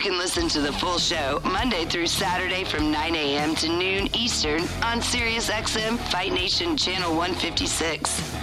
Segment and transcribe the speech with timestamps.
[0.00, 3.54] You can listen to the full show Monday through Saturday from 9 a.m.
[3.56, 8.34] to noon Eastern on SiriusXM Fight Nation Channel 156.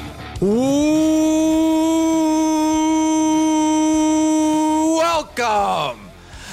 [4.99, 5.99] Welcome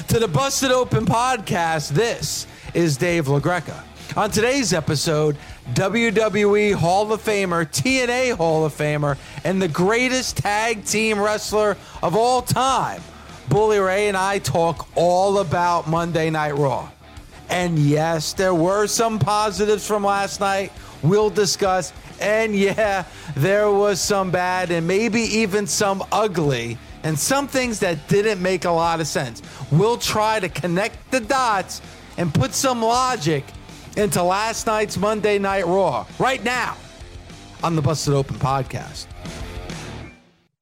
[0.08, 1.90] to the Busted Open Podcast.
[1.90, 3.84] This is Dave LaGreca.
[4.16, 5.36] On today's episode,
[5.74, 12.16] WWE Hall of Famer, TNA Hall of Famer, and the greatest tag team wrestler of
[12.16, 13.02] all time,
[13.48, 16.90] Bully Ray and I talk all about Monday Night Raw.
[17.48, 20.72] And yes, there were some positives from last night.
[21.02, 21.92] We'll discuss.
[22.20, 23.04] And yeah,
[23.36, 28.64] there was some bad and maybe even some ugly and some things that didn't make
[28.64, 29.42] a lot of sense.
[29.70, 31.82] We'll try to connect the dots
[32.16, 33.44] and put some logic
[33.96, 36.76] into last night's Monday Night Raw right now
[37.62, 39.06] on the Busted Open podcast.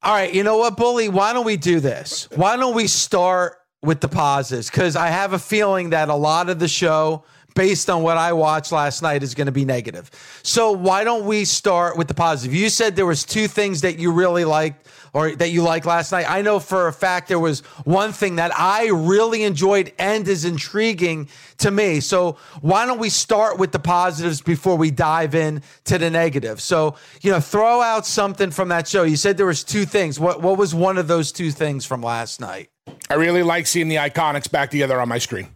[0.05, 1.09] All right, you know what, Bully?
[1.09, 2.29] Why don't we do this?
[2.35, 4.69] Why don't we start with the positives?
[4.69, 7.23] Because I have a feeling that a lot of the show,
[7.55, 10.11] based on what I watched last night, is going to be negative.
[10.43, 12.53] So why don't we start with the positive?
[12.53, 16.13] You said there was two things that you really liked or that you liked last
[16.13, 16.27] night.
[16.29, 20.45] I know for a fact there was one thing that I really enjoyed and is
[20.45, 22.01] intriguing to me.
[22.01, 26.61] So why don't we start with the positives before we dive in to the negative?
[26.61, 29.03] So, you know, throw out something from that show.
[29.03, 30.19] You said there was two things.
[30.19, 32.71] What what was one of those two things from last night?
[33.11, 35.49] I really like seeing the iconics back together on my screen.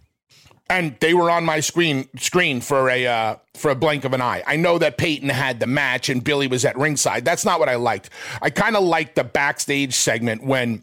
[0.69, 4.21] And they were on my screen screen for a uh, for a blink of an
[4.21, 4.43] eye.
[4.47, 7.25] I know that Peyton had the match and Billie was at ringside.
[7.25, 8.11] That's not what I liked.
[8.43, 10.83] I kind of liked the backstage segment when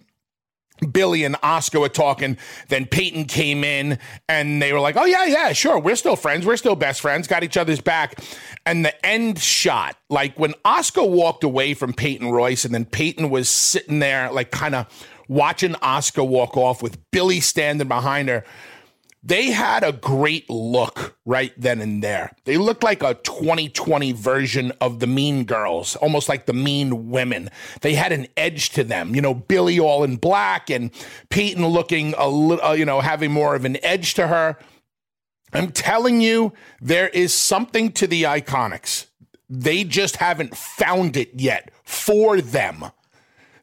[0.92, 2.38] Billie and Oscar were talking.
[2.70, 5.80] Then Peyton came in and they were like, oh, yeah, yeah, sure.
[5.80, 6.46] We're still friends.
[6.46, 7.28] We're still best friends.
[7.28, 8.20] Got each other's back.
[8.66, 13.30] And the end shot, like when Oscar walked away from Peyton Royce and then Peyton
[13.30, 14.88] was sitting there, like kind of
[15.28, 18.44] watching Oscar walk off with Billie standing behind her.
[19.26, 22.36] They had a great look right then and there.
[22.44, 27.50] They looked like a 2020 version of the Mean Girls, almost like the Mean Women.
[27.82, 29.16] They had an edge to them.
[29.16, 30.92] You know, Billie all in black and
[31.30, 34.58] Peyton looking a little, uh, you know, having more of an edge to her.
[35.54, 36.52] I'm telling you,
[36.82, 39.06] there is something to the Iconics.
[39.50, 42.86] They just haven't found it yet for them.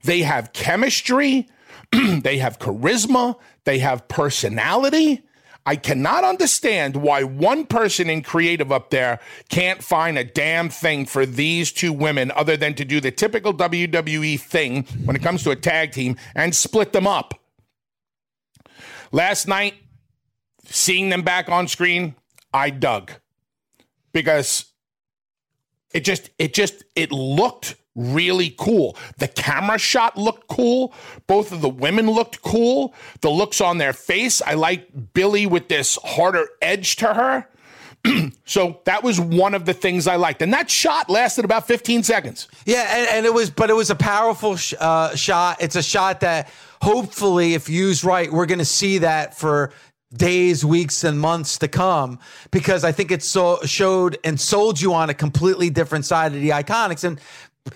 [0.04, 1.48] They have chemistry,
[1.92, 5.22] they have charisma, they have personality.
[5.66, 11.06] I cannot understand why one person in creative up there can't find a damn thing
[11.06, 15.42] for these two women other than to do the typical WWE thing when it comes
[15.44, 17.34] to a tag team and split them up.
[19.12, 19.74] Last night,
[20.64, 22.14] seeing them back on screen,
[22.52, 23.12] I dug
[24.12, 24.66] because
[25.92, 28.96] it just it just it looked really cool.
[29.18, 30.94] The camera shot looked cool.
[31.26, 32.94] Both of the women looked cool.
[33.20, 37.46] The looks on their face, I like Billie with this harder edge to her.
[38.44, 42.02] so that was one of the things I liked, and that shot lasted about 15
[42.02, 42.48] seconds.
[42.64, 45.58] Yeah, and, and it was, but it was a powerful sh- uh, shot.
[45.60, 46.50] It's a shot that
[46.80, 49.72] hopefully, if used right, we're going to see that for
[50.14, 52.18] days, weeks, and months to come
[52.50, 56.40] because I think it so showed and sold you on a completely different side of
[56.40, 57.04] the iconics.
[57.04, 57.20] And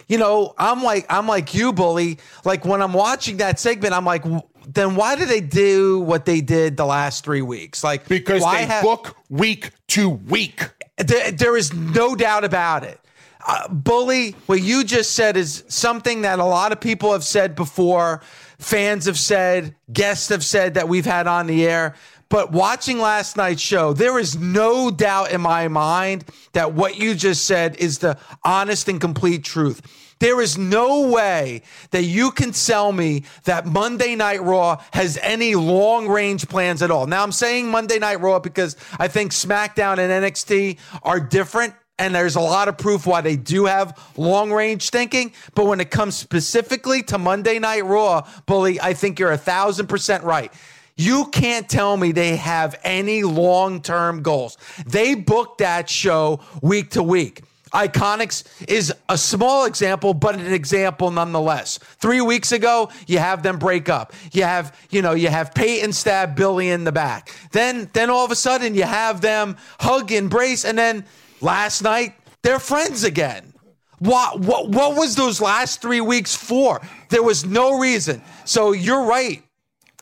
[0.08, 2.18] you know, I'm like I'm like you, bully.
[2.44, 4.24] Like when I'm watching that segment, I'm like,
[4.66, 7.84] then why did they do what they did the last three weeks?
[7.84, 10.62] Like because why they ha- book week to week.
[10.98, 13.00] there, there is no doubt about it.
[13.46, 17.54] Uh, bully, what you just said is something that a lot of people have said
[17.54, 18.22] before.
[18.58, 21.94] Fans have said, guests have said that we've had on the air.
[22.34, 27.14] But watching last night's show, there is no doubt in my mind that what you
[27.14, 30.16] just said is the honest and complete truth.
[30.18, 35.54] There is no way that you can sell me that Monday Night Raw has any
[35.54, 37.06] long range plans at all.
[37.06, 41.74] Now, I'm saying Monday Night Raw because I think SmackDown and NXT are different.
[42.00, 45.32] And there's a lot of proof why they do have long range thinking.
[45.54, 49.86] But when it comes specifically to Monday Night Raw, Bully, I think you're a thousand
[49.86, 50.52] percent right.
[50.96, 54.56] You can't tell me they have any long term goals.
[54.86, 57.42] They book that show week to week.
[57.72, 61.78] Iconics is a small example, but an example nonetheless.
[61.78, 64.12] Three weeks ago, you have them break up.
[64.32, 67.34] You have, you know, you have Peyton stab Billie in the back.
[67.50, 71.04] Then, then all of a sudden, you have them hug, embrace, and then
[71.40, 73.52] last night they're friends again.
[73.98, 76.80] What, what, what was those last three weeks for?
[77.08, 78.22] There was no reason.
[78.44, 79.42] So you're right,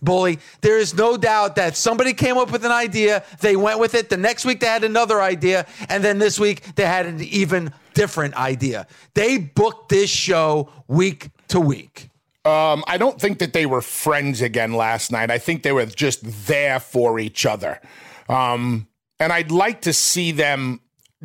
[0.02, 0.38] Bully.
[0.60, 3.24] There is no doubt that somebody came up with an idea.
[3.40, 4.10] They went with it.
[4.10, 5.66] The next week they had another idea.
[5.88, 8.86] And then this week they had an even different idea.
[9.14, 12.08] They booked this show week to week.
[12.44, 15.30] Um, I don't think that they were friends again last night.
[15.30, 17.80] I think they were just there for each other.
[18.28, 18.88] Um,
[19.20, 20.80] and I'd like to see them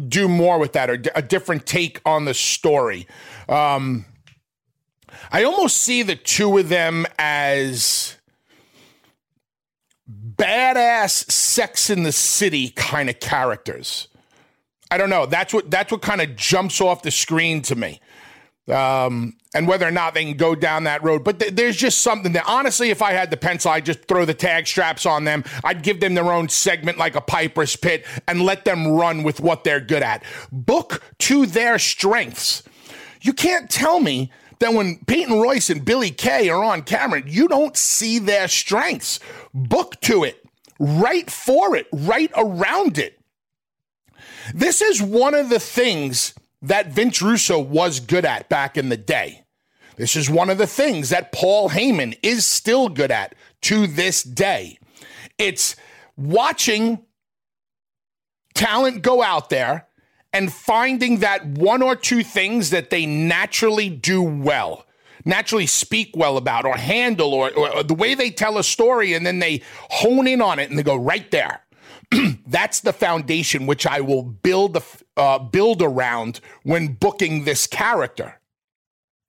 [0.08, 3.08] do more with that or a different take on the story.
[3.50, 4.06] Um,
[5.32, 8.17] I almost see the two of them as
[10.38, 14.08] badass sex in the city kind of characters.
[14.90, 15.26] I don't know.
[15.26, 18.00] That's what that's what kind of jumps off the screen to me.
[18.72, 21.24] Um, and whether or not they can go down that road.
[21.24, 24.26] But th- there's just something that, honestly, if I had the pencil, I'd just throw
[24.26, 25.46] the tag straps on them.
[25.64, 29.40] I'd give them their own segment like a Piper's Pit and let them run with
[29.40, 30.24] what they're good at.
[30.52, 32.62] Book to their strengths.
[33.22, 37.48] You can't tell me that when Peyton Royce and Billie Kay are on camera, you
[37.48, 39.20] don't see their strengths.
[39.54, 40.44] Book to it,
[40.80, 43.20] write for it, write around it.
[44.54, 48.98] This is one of the things that Vince Russo was good at back in the
[48.98, 49.44] day.
[49.98, 54.24] This is one of the things that Paul Heyman is still good at to this
[54.24, 54.78] day.
[55.38, 55.76] It's
[56.16, 57.04] watching
[58.54, 59.87] talent go out there
[60.34, 64.86] and finding that one or two things that they naturally do well,
[65.26, 69.26] naturally speak well about, or handle, or, or the way they tell a story, and
[69.26, 71.62] then they hone in on it and they go right there.
[72.48, 74.84] That's the foundation which I will build the
[75.18, 78.40] uh, build around when booking this character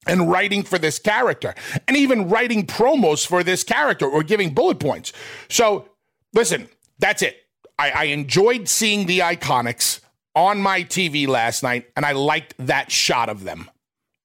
[0.06, 1.54] and writing for this character
[1.86, 5.12] and even writing promos for this character or giving bullet points.
[5.48, 5.88] So,
[6.32, 6.68] listen,
[6.98, 7.36] that's it.
[7.78, 10.00] I, I enjoyed seeing the Iconics
[10.38, 13.68] on my TV last night, and I liked that shot of them.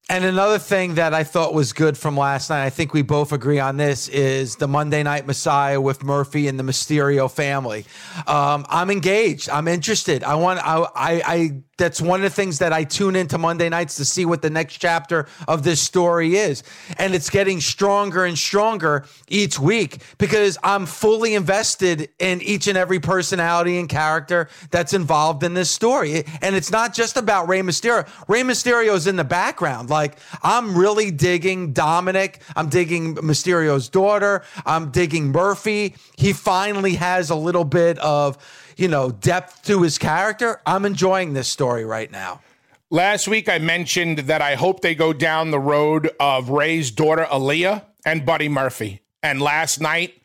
[0.09, 3.31] And another thing that I thought was good from last night, I think we both
[3.31, 7.85] agree on this, is the Monday Night Messiah with Murphy and the Mysterio family.
[8.27, 9.49] Um, I'm engaged.
[9.49, 10.23] I'm interested.
[10.23, 10.59] I want.
[10.59, 11.21] I, I.
[11.25, 11.63] I.
[11.77, 14.49] That's one of the things that I tune into Monday nights to see what the
[14.49, 16.61] next chapter of this story is,
[16.97, 22.77] and it's getting stronger and stronger each week because I'm fully invested in each and
[22.77, 26.23] every personality and character that's involved in this story.
[26.41, 28.07] And it's not just about Rey Mysterio.
[28.27, 29.89] Rey Mysterio is in the background.
[29.89, 32.35] Like I'm really digging Dominik.
[32.55, 34.43] I'm digging Mysterio's daughter.
[34.65, 35.95] I'm digging Murphy.
[36.17, 38.37] He finally has a little bit of,
[38.77, 40.61] you know, depth to his character.
[40.65, 42.41] I'm enjoying this story right now.
[42.89, 47.25] Last week, I mentioned that I hope they go down the road of Rey's daughter,
[47.25, 49.01] Aaliyah, and Buddy Murphy.
[49.23, 50.21] And last night,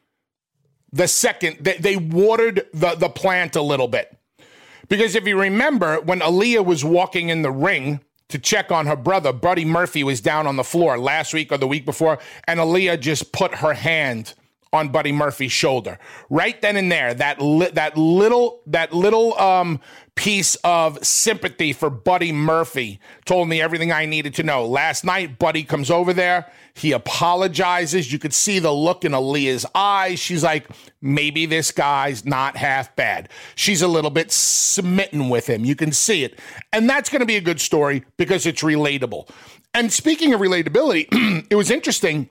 [0.92, 4.14] the second, they, they watered the, the plant a little bit.
[4.88, 8.96] Because if you remember, when Aaliyah was walking in the ring, to check on her
[8.96, 9.32] brother.
[9.32, 13.00] Buddy Murphy was down on the floor last week or the week before, and Aaliyah
[13.00, 14.34] just put her hand
[14.72, 15.98] on Buddy Murphy's shoulder.
[16.30, 19.80] Right then and there, that li- that little that little um,
[20.18, 24.66] piece of sympathy for Buddy Murphy told me everything I needed to know.
[24.66, 26.50] Last night, Buddy comes over there.
[26.74, 28.12] He apologizes.
[28.12, 30.18] You could see the look in Aaliyah's eyes.
[30.18, 30.66] She's like,
[31.00, 33.28] maybe this guy's not half bad.
[33.54, 35.64] She's a little bit smitten with him.
[35.64, 36.38] You can see it.
[36.72, 39.30] And that's going to be a good story because it's relatable.
[39.72, 42.28] And speaking of relatability, it was interesting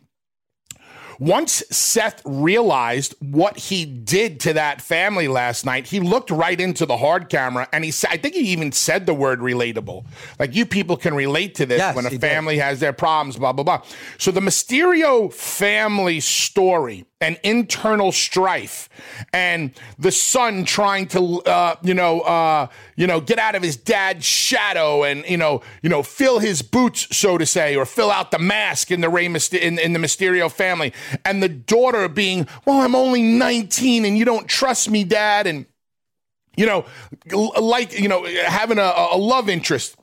[1.19, 6.85] once Seth realized what he did to that family last night, he looked right into
[6.85, 10.05] the hard camera and he said, I think he even said the word relatable.
[10.39, 12.27] Like, you people can relate to this Yes, when a he did.
[12.27, 13.81] family has their problems, blah, blah, blah.
[14.17, 18.89] So the Mysterio family story and internal strife
[19.33, 23.75] and the son trying to uh, you know uh, you know get out of his
[23.75, 28.11] dad's shadow and you know you know fill his boots so to say or fill
[28.11, 29.33] out the mask in the Rey in,
[29.79, 30.93] in the Mysterio family
[31.25, 35.65] and the daughter being well I'm only 19 and you don't trust me dad and
[36.55, 36.85] you know
[37.59, 39.95] like you know having a, a love interest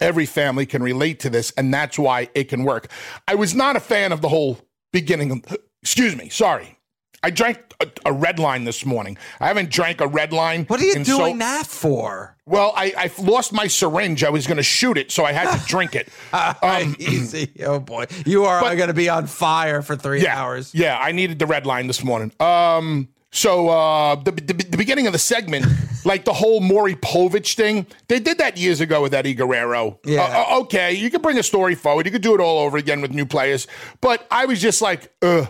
[0.00, 2.90] Every family can relate to this, and that's why it can work.
[3.28, 4.58] I was not a fan of the whole
[4.92, 5.44] beginning.
[5.82, 6.78] Excuse me, sorry.
[7.22, 9.18] I drank a, a red line this morning.
[9.40, 10.64] I haven't drank a red line.
[10.66, 12.36] What are you in doing so, that for?
[12.46, 14.24] Well, I, I lost my syringe.
[14.24, 16.08] I was going to shoot it, so I had to drink it.
[16.62, 17.52] Um, Easy.
[17.64, 18.06] Oh boy.
[18.24, 20.74] You are going to be on fire for three yeah, hours.
[20.74, 22.32] Yeah, I needed the red line this morning.
[22.40, 25.66] Um, so uh, the, the the beginning of the segment,
[26.04, 27.86] like the whole Maury Povich thing.
[28.08, 30.00] They did that years ago with Eddie Guerrero.
[30.04, 30.22] Yeah.
[30.22, 32.06] Uh, uh, okay, you could bring a story forward.
[32.06, 33.66] You could do it all over again with new players.
[34.00, 35.48] But I was just like, ugh.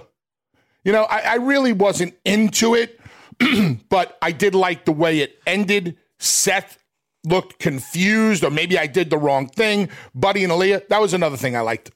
[0.84, 3.00] You know, I, I really wasn't into it,
[3.88, 5.96] but I did like the way it ended.
[6.18, 6.78] Seth
[7.24, 9.90] looked confused, or maybe I did the wrong thing.
[10.14, 11.90] Buddy and Aaliyah, that was another thing I liked.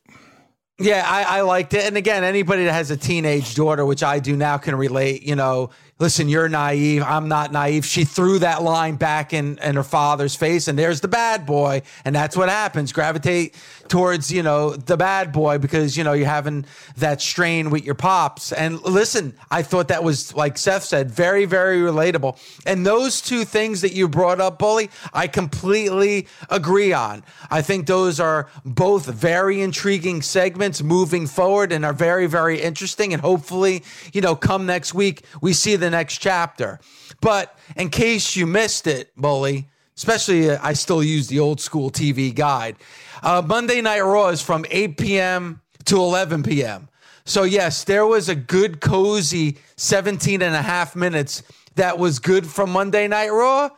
[0.79, 1.85] Yeah, I, I liked it.
[1.85, 5.23] And again, anybody that has a teenage daughter, which I do now, can relate.
[5.23, 7.03] You know, listen, you're naive.
[7.03, 7.85] I'm not naive.
[7.85, 11.83] She threw that line back in, in her father's face, and there's the bad boy.
[12.05, 12.93] And that's what happens.
[12.93, 13.55] Gravitate
[13.89, 17.95] towards, you know, the bad boy because, you know, you're having that strain with your
[17.95, 18.53] pops.
[18.53, 22.39] And listen, I thought that was, like Seth said, very, very relatable.
[22.67, 27.23] And those two things that you brought up, Bully, I completely agree on.
[27.51, 33.13] I think those are both very intriguing segments moving forward and are very, very interesting.
[33.13, 36.81] And hopefully, you know, come next week, we see the next chapter.
[37.21, 41.91] But in case you missed it, Bully, especially uh, I still use the old school
[41.91, 42.77] TV guide.
[43.23, 45.61] Uh, Monday Night Raw is from 8 p.m.
[45.87, 46.89] to 11 p.m.
[47.25, 51.43] So, yes, there was a good, cozy 17 and a half minutes
[51.77, 53.71] that was good from Monday Night Raw,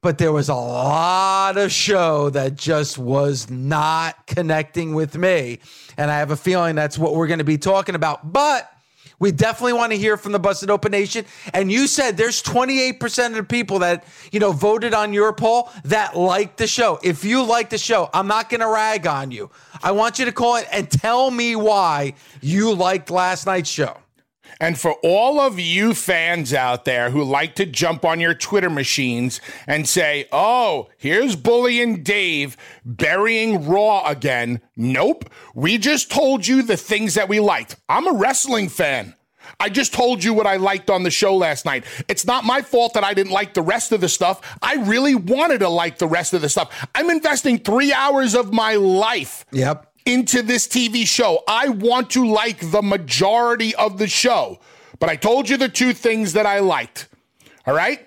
[0.00, 5.58] but there was a lot of show that just was not connecting with me.
[5.98, 8.32] And I have a feeling that's what we're going to be talking about.
[8.32, 8.70] But
[9.18, 11.24] we definitely want to hear from the Busted Open Nation.
[11.54, 15.70] And you said there's 28% of the people that, you know, voted on your poll
[15.84, 16.98] that liked the show.
[17.02, 19.50] If you like the show, I'm not going to rag on you.
[19.82, 23.96] I want you to call it and tell me why you liked last night's show.
[24.60, 28.70] And for all of you fans out there who like to jump on your Twitter
[28.70, 34.60] machines and say, oh, here's Bully and Dave burying Raw again.
[34.76, 35.30] Nope.
[35.54, 37.76] We just told you the things that we liked.
[37.88, 39.14] I'm a wrestling fan.
[39.60, 41.84] I just told you what I liked on the show last night.
[42.08, 44.58] It's not my fault that I didn't like the rest of the stuff.
[44.62, 46.86] I really wanted to like the rest of the stuff.
[46.94, 49.85] I'm investing three hours of my life Yep.
[50.06, 51.42] Into this TV show.
[51.46, 54.60] I want to like the majority of the show.
[54.98, 57.08] But I told you the two things that I liked.
[57.66, 58.05] All right?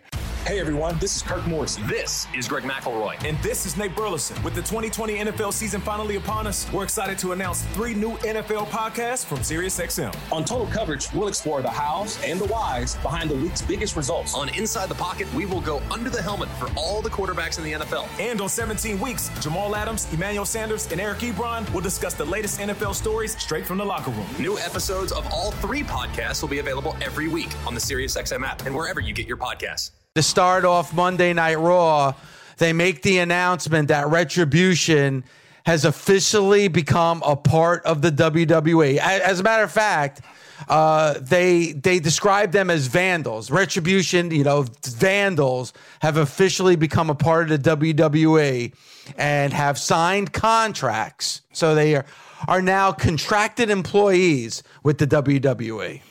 [0.49, 1.85] Hey everyone, this is Kirk Morrison.
[1.85, 3.23] This is Greg McElroy.
[3.23, 4.41] And this is Nate Burleson.
[4.41, 8.65] With the 2020 NFL season finally upon us, we're excited to announce three new NFL
[8.69, 10.11] podcasts from SiriusXM.
[10.31, 14.33] On Total Coverage, we'll explore the hows and the whys behind the week's biggest results.
[14.33, 17.63] On Inside the Pocket, we will go under the helmet for all the quarterbacks in
[17.63, 18.07] the NFL.
[18.19, 22.59] And on 17 weeks, Jamal Adams, Emmanuel Sanders, and Eric Ebron will discuss the latest
[22.59, 24.25] NFL stories straight from the locker room.
[24.39, 28.65] New episodes of all three podcasts will be available every week on the SiriusXM app
[28.65, 29.91] and wherever you get your podcasts.
[30.19, 32.13] To start off Monday Night Raw,
[32.57, 35.23] they make the announcement that Retribution
[35.65, 38.97] has officially become a part of the WWE.
[38.97, 40.19] As a matter of fact,
[40.67, 43.49] uh, they they describe them as vandals.
[43.49, 45.71] Retribution, you know, vandals
[46.01, 48.73] have officially become a part of the WWE
[49.17, 51.43] and have signed contracts.
[51.53, 52.05] So they are
[52.49, 55.07] are now contracted employees with the.
[55.07, 56.01] WWE.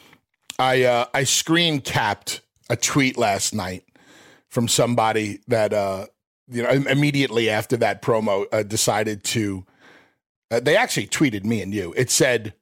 [0.59, 3.85] I uh, I screen capped a tweet last night
[4.59, 6.05] from somebody that uh,
[6.49, 9.65] you know immediately after that promo uh, decided to.
[10.51, 11.95] Uh, they actually tweeted me and you.
[11.97, 12.55] It said,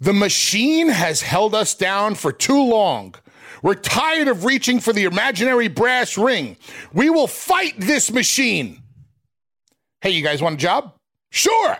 [0.00, 3.14] "The machine has held us down for too long.
[3.62, 6.56] We're tired of reaching for the imaginary brass ring.
[6.94, 8.82] We will fight this machine."
[10.00, 10.94] Hey, you guys want a job?
[11.28, 11.76] Sure.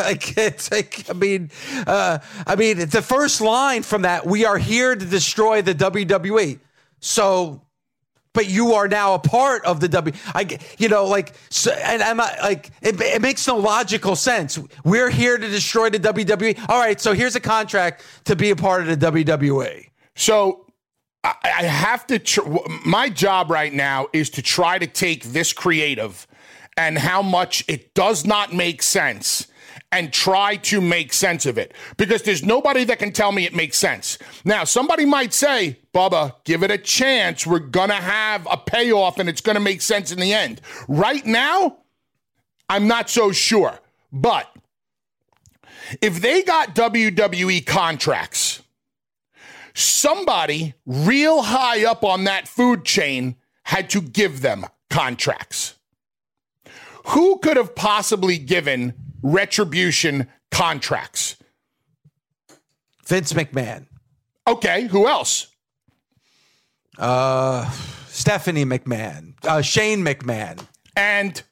[0.00, 1.52] like it's like I mean,
[1.86, 6.58] uh, I mean the first line from that we are here to destroy the WWE.
[6.98, 7.62] So,
[8.32, 10.14] but you are now a part of the W.
[10.34, 14.58] I you know like so, and I'm like it, it makes no logical sense.
[14.84, 16.68] We're here to destroy the WWE.
[16.68, 19.88] All right, so here's a contract to be a part of the WWE.
[20.14, 20.66] So
[21.24, 22.18] I, I have to.
[22.18, 22.48] Tr-
[22.84, 26.26] my job right now is to try to take this creative
[26.76, 29.48] and how much it does not make sense
[29.92, 33.54] and try to make sense of it because there's nobody that can tell me it
[33.54, 34.18] makes sense.
[34.44, 37.46] Now, somebody might say, Bubba, give it a chance.
[37.46, 40.60] We're going to have a payoff and it's going to make sense in the end.
[40.86, 41.78] Right now,
[42.68, 43.80] I'm not so sure.
[44.12, 44.48] But
[46.00, 48.62] if they got WWE contracts,
[49.74, 55.74] somebody real high up on that food chain had to give them contracts.
[57.06, 61.36] Who could have possibly given retribution contracts?
[63.06, 63.86] Vince McMahon,
[64.46, 65.48] Okay, who else?
[66.98, 67.68] Uh,
[68.08, 70.64] Stephanie McMahon, uh, Shane McMahon,
[70.96, 71.42] And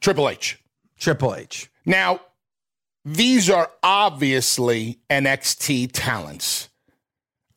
[0.00, 0.58] Triple H.
[0.98, 1.70] Triple H.
[1.84, 2.20] Now,
[3.04, 6.68] these are obviously NXT talents.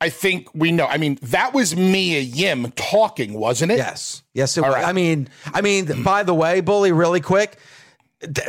[0.01, 0.85] I think we know.
[0.85, 3.77] I mean, that was Mia Yim talking, wasn't it?
[3.77, 4.23] Yes.
[4.33, 4.75] Yes, it All was.
[4.75, 4.85] right.
[4.85, 7.57] I mean, I mean, by the way, Bully, really quick,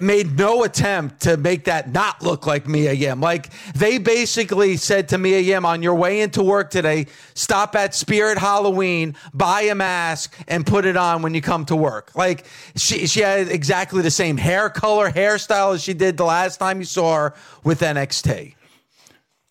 [0.01, 3.21] made no attempt to make that not look like Mia Yim.
[3.21, 7.95] Like they basically said to Mia Yim, on your way into work today, stop at
[7.95, 12.15] Spirit Halloween, buy a mask, and put it on when you come to work.
[12.15, 12.47] Like
[12.77, 16.79] she she had exactly the same hair color, hairstyle as she did the last time
[16.79, 18.55] you saw her with NXT.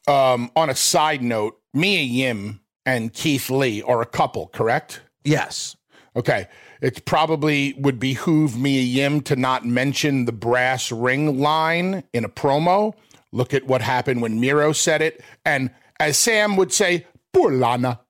[0.07, 5.01] Um, on a side note, Mia Yim and Keith Lee are a couple, correct?
[5.23, 5.75] Yes.
[6.15, 6.47] Okay.
[6.85, 12.29] It probably would behoove Mia Yim to not mention the brass ring line in a
[12.29, 12.93] promo.
[13.31, 15.23] Look at what happened when Miro said it.
[15.43, 18.01] And as Sam would say, poor Lana.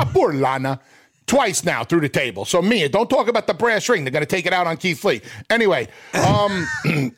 [0.00, 0.80] Ah, poor Lana.
[1.26, 2.46] Twice now through the table.
[2.46, 4.04] So Mia, don't talk about the brass ring.
[4.04, 5.20] They're going to take it out on Keith Lee.
[5.50, 6.66] Anyway, um,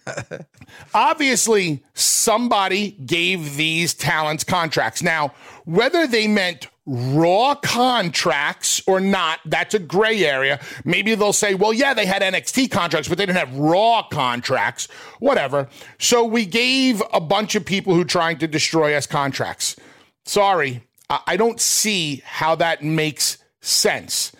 [0.94, 5.00] obviously somebody gave these talents contracts.
[5.00, 5.32] Now,
[5.64, 10.58] whether they meant raw contracts or not, that's a gray area.
[10.84, 14.88] Maybe they'll say, well, yeah, they had NXT contracts, but they didn't have raw contracts,
[15.18, 15.68] whatever.
[15.98, 19.76] So we gave a bunch of people who trying to destroy us contracts.
[20.24, 24.32] Sorry, I don't see how that makes sense.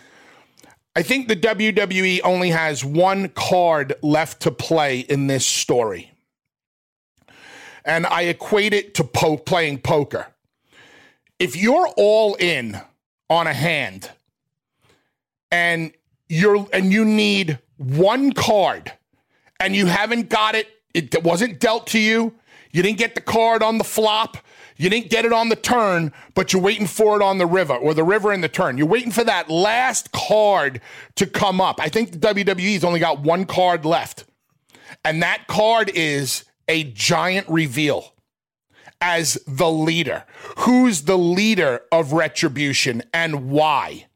[0.97, 6.13] I think the WWE only has one card left to play in this story.
[7.85, 10.27] And I equate it to po- playing poker.
[11.39, 12.81] If you're all in
[13.31, 14.11] on a hand
[15.51, 15.93] and
[16.29, 18.93] you're and you need one card
[19.61, 22.35] and you haven't got it, it wasn't dealt to you,
[22.73, 24.37] you didn't get the card on the flop,
[24.77, 27.75] you didn't get it on the turn, but you're waiting for it on the river
[27.75, 28.79] or the river in the turn.
[28.79, 30.81] You're waiting for that last card
[31.17, 31.81] to come up.
[31.81, 34.25] I think the WWE's only got one card left.
[35.05, 38.13] And that card is a giant reveal
[39.01, 40.25] as the leader.
[40.59, 44.07] Who's the leader of Retribution and why?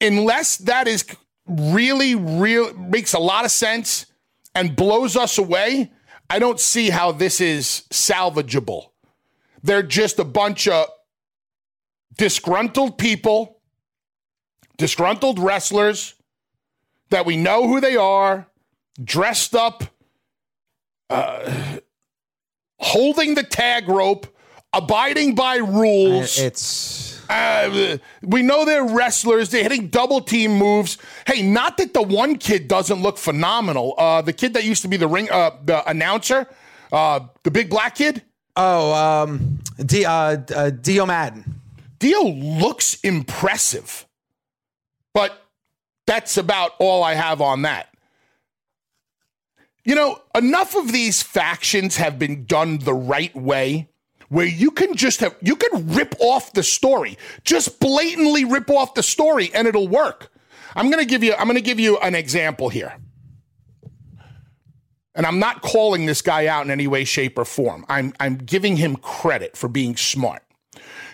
[0.00, 1.04] Unless that is
[1.46, 4.06] really, real makes a lot of sense
[4.54, 5.90] and blows us away,
[6.30, 8.90] I don't see how this is salvageable.
[9.62, 10.88] They're just a bunch of
[12.16, 13.60] disgruntled people,
[14.76, 16.14] disgruntled wrestlers
[17.10, 18.46] that we know who they are,
[19.02, 19.84] dressed up,
[21.08, 21.78] uh,
[22.78, 24.26] holding the tag rope,
[24.72, 26.38] abiding by rules.
[26.38, 29.50] It's Uh, we know they're wrestlers.
[29.50, 30.96] They're hitting double team moves.
[31.26, 33.94] Hey, not that the one kid doesn't look phenomenal.
[33.98, 36.48] Uh, the kid that used to be the ring, uh, the announcer,
[36.90, 38.22] uh, the big black kid.
[38.56, 40.10] oh, um, D, uh,
[40.56, 41.44] uh, Dio Maddin.
[41.98, 44.06] Dio looks impressive,
[45.12, 45.42] but
[46.06, 47.88] that's about all I have on that.
[49.88, 53.88] You know, enough of these factions have been done the right way
[54.28, 58.92] where you can just have, you can rip off the story, just blatantly rip off
[58.92, 60.30] the story and it'll work.
[60.76, 62.98] I'm going to give you, I'm going to give you an example here.
[65.14, 67.86] And I'm not calling this guy out in any way, shape, or form.
[67.88, 70.42] I'm, I'm giving him credit for being smart.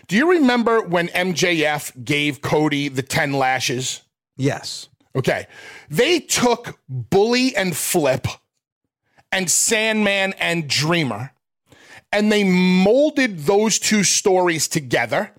[0.08, 4.02] Do you remember when MJF gave Cody the 10 lashes?
[4.36, 4.88] Yes.
[5.14, 5.46] Okay.
[5.88, 8.26] They took Bully and Flip
[9.34, 11.32] and Sandman and Dreamer
[12.14, 15.32] and they molded those two stories together.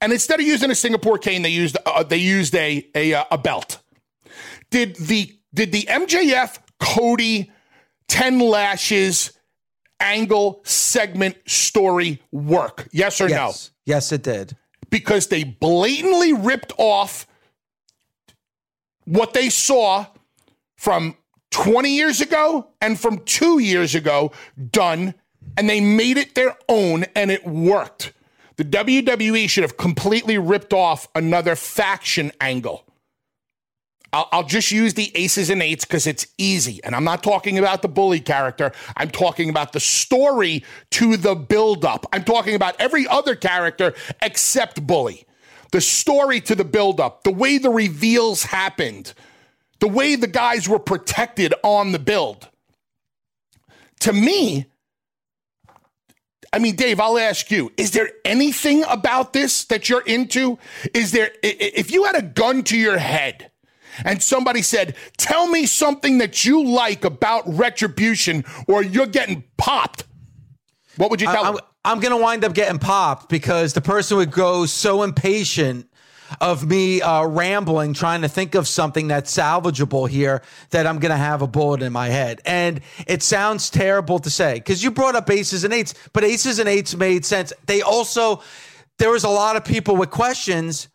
[0.00, 3.24] And instead of using a Singapore cane, they used uh, they used a a, uh,
[3.30, 3.80] a belt.
[4.70, 7.52] Did the did the MJF Cody
[8.08, 9.32] 10 lashes
[10.00, 12.88] angle segment story work?
[12.92, 13.48] Yes or no?
[13.48, 13.70] Yes.
[13.84, 14.56] Yes, it did.
[14.88, 17.26] because they blatantly ripped off
[19.04, 20.06] what they saw
[20.76, 21.16] from
[21.50, 24.32] 20 years ago and from two years ago
[24.70, 25.14] done,
[25.56, 28.12] and they made it their own, and it worked.
[28.56, 32.84] The WWE should have completely ripped off another faction angle.
[34.12, 36.82] I'll, I'll just use the aces and eights because it's easy.
[36.84, 38.72] And I'm not talking about the bully character.
[38.96, 42.06] I'm talking about the story to the buildup.
[42.12, 45.26] I'm talking about every other character except bully.
[45.72, 49.14] The story to the buildup, the way the reveals happened,
[49.80, 52.48] the way the guys were protected on the build.
[54.00, 54.66] To me,
[56.52, 60.58] I mean, Dave, I'll ask you, is there anything about this that you're into?
[60.94, 63.50] Is there, i- i- if you had a gun to your head
[64.04, 70.04] and somebody said, tell me something that you like about retribution or you're getting popped,
[70.96, 71.58] what would you tell I'm.
[71.82, 75.89] I'm going to wind up getting popped because the person would go so impatient
[76.40, 81.10] of me uh, rambling, trying to think of something that's salvageable here that I'm going
[81.10, 82.40] to have a bullet in my head.
[82.44, 86.58] And it sounds terrible to say because you brought up aces and eights, but aces
[86.58, 87.52] and eights made sense.
[87.66, 88.42] They also,
[88.98, 90.88] there was a lot of people with questions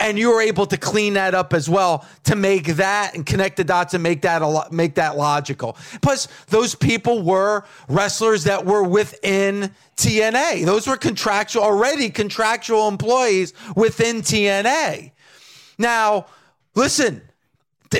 [0.00, 3.58] and you were able to clean that up as well to make that and connect
[3.58, 5.76] the dots and make that a make that logical.
[6.00, 10.64] Plus, those people were wrestlers that were within TNA.
[10.64, 15.12] Those were contractual already contractual employees within TNA.
[15.78, 16.26] Now,
[16.74, 17.22] listen,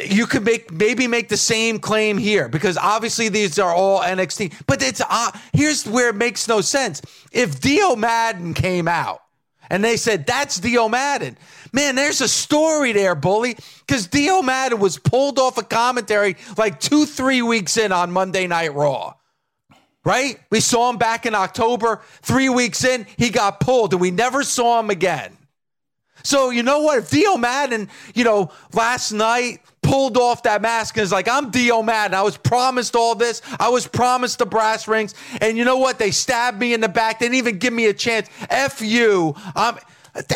[0.04, 4.62] you could make maybe make the same claim here because obviously these are all NXT.
[4.66, 7.02] But it's uh, here's where it makes no sense.
[7.30, 9.22] If Dio Maddin came out
[9.70, 11.38] and they said that's Dio Maddin,
[11.72, 13.56] man, there's a story there, bully.
[13.86, 18.46] Because Dio Maddin was pulled off a commentary like two, three weeks in on Monday
[18.46, 19.14] Night Raw.
[20.04, 20.38] Right?
[20.50, 22.00] We saw him back in October.
[22.22, 25.36] Three weeks in, he got pulled, and we never saw him again.
[26.22, 26.98] So you know what?
[26.98, 31.50] If Dio Maddin, you know, last night pulled off that mask and is like, I'm
[31.50, 32.14] Dio Maddin.
[32.14, 33.42] I was promised all this.
[33.58, 35.14] I was promised the brass rings.
[35.40, 35.98] And you know what?
[35.98, 37.18] They stabbed me in the back.
[37.18, 38.28] They didn't even give me a chance.
[38.48, 39.34] F you.
[39.54, 39.78] I'm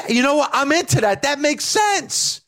[0.09, 0.51] you know what?
[0.53, 1.23] I'm into that.
[1.23, 2.41] That makes sense.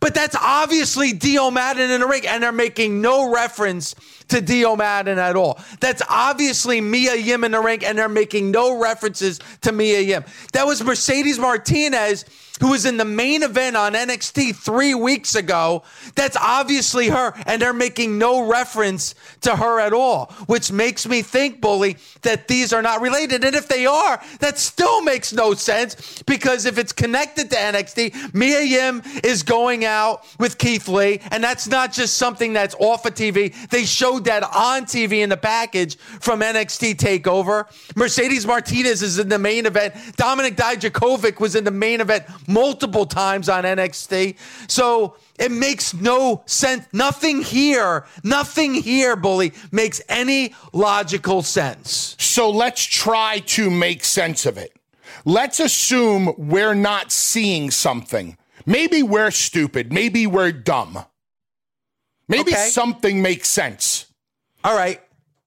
[0.00, 3.94] But that's obviously Dio Maddin in the ring, and they're making no reference
[4.34, 5.60] to Dio Maddin at all.
[5.78, 10.24] That's obviously Mia Yim in the ring, and they're making no references to Mia Yim.
[10.52, 12.24] That was Mercedes Martinez,
[12.60, 15.82] who was in the main event on NXT three weeks ago.
[16.14, 21.22] That's obviously her, and they're making no reference to her at all, which makes me
[21.22, 23.44] think, Bully, that these are not related.
[23.44, 28.34] And if they are, that still makes no sense because if it's connected to NXT,
[28.34, 33.04] Mia Yim is going out with Keith Lee, and that's not just something that's off
[33.04, 33.52] of TV.
[33.70, 37.66] They showed that on TV in the package from NXT Takeover.
[37.96, 39.94] Mercedes Martinez is in the main event.
[40.16, 44.36] Dominik Dijakovic was in the main event multiple times on NXT.
[44.68, 46.86] So it makes no sense.
[46.92, 52.16] Nothing here, nothing here, bully, makes any logical sense.
[52.18, 54.72] So let's try to make sense of it.
[55.24, 58.36] Let's assume we're not seeing something.
[58.66, 59.92] Maybe we're stupid.
[59.92, 61.04] Maybe we're dumb.
[62.28, 62.68] Maybe Okay.
[62.68, 64.06] something makes sense.
[64.64, 65.00] All right.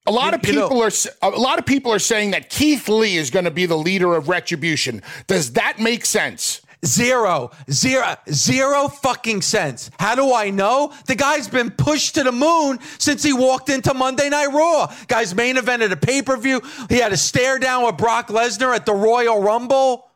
[0.05, 2.49] A lot You- of you know- people are a lot of people are saying that
[2.49, 5.01] Keith Lee is going to be the leader of Retribution.
[5.27, 6.61] Does that make sense?
[6.85, 9.89] Zero, zero, zero fucking sense.
[9.99, 10.93] How do I know?
[11.07, 14.93] The guy's been pushed to the moon since he walked into Monday Night Raw.
[15.07, 16.61] Guy's main event at a pay per view.
[16.87, 20.06] He had a stare down with Brock Lesnar at the Royal Rumble.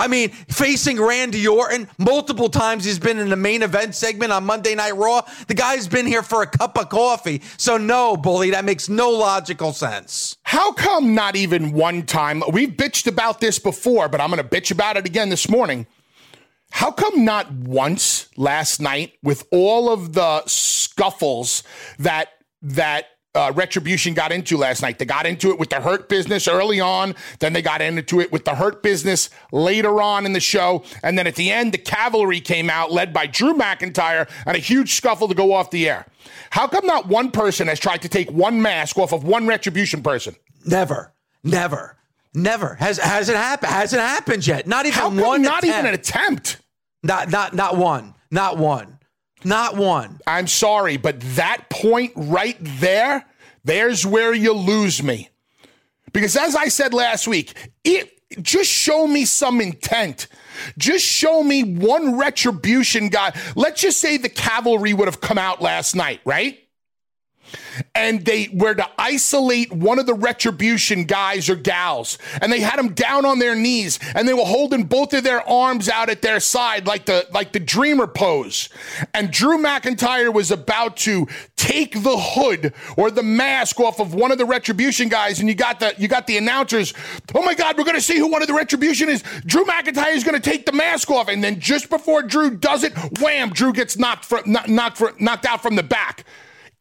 [0.00, 2.86] I mean, facing Randy Orton multiple times.
[2.86, 5.20] He's been in the main event segment on Monday Night Raw.
[5.46, 7.42] The guy's been here for a cup of coffee.
[7.58, 10.38] So, no, bully, that makes no logical sense.
[10.42, 12.42] How come not even one time?
[12.50, 15.86] We've bitched about this before, but I'm going to bitch about it again this morning.
[16.70, 21.62] How come not once last night with all of the scuffles
[21.98, 22.28] that
[22.62, 24.98] that uh, Retribution got into last night?
[24.98, 28.32] They got into it with the Hurt Business early on, then they got into it
[28.32, 31.78] with the Hurt Business later on in the show, and then at the end, the
[31.78, 35.88] Cavalry came out led by Drew McIntyre and a huge scuffle to go off the
[35.88, 36.06] air.
[36.50, 40.02] How come not one person has tried to take one mask off of one Retribution
[40.02, 40.34] person?
[40.66, 41.12] Never,
[41.42, 41.96] never,
[42.34, 43.72] never has hasn't happened.
[43.72, 44.66] Hasn't happened yet.
[44.66, 45.42] Not even one.
[45.42, 46.50] not even an attempt.
[46.50, 46.62] attempt?
[47.02, 48.14] Not not not one.
[48.30, 48.98] Not one.
[49.44, 50.20] Not one.
[50.26, 53.26] I'm sorry, but that point right there,
[53.64, 55.28] there's where you lose me.
[56.12, 58.10] Because as I said last week, it
[58.42, 60.26] just show me some intent.
[60.78, 63.32] Just show me one retribution guy.
[63.56, 66.58] Let's just say the cavalry would have come out last night, right?
[67.94, 72.18] And they were to isolate one of the retribution guys or gals.
[72.40, 75.46] And they had them down on their knees and they were holding both of their
[75.48, 78.68] arms out at their side like the like the dreamer pose.
[79.14, 81.26] And Drew McIntyre was about to
[81.56, 85.54] take the hood or the mask off of one of the retribution guys and you
[85.54, 86.94] got the you got the announcers
[87.34, 89.22] oh my god we're going to see who one of the retribution is.
[89.44, 91.28] Drew McIntyre is going to take the mask off.
[91.28, 95.46] And then just before Drew does it wham Drew gets knocked from knocked for, knocked
[95.46, 96.24] out from the back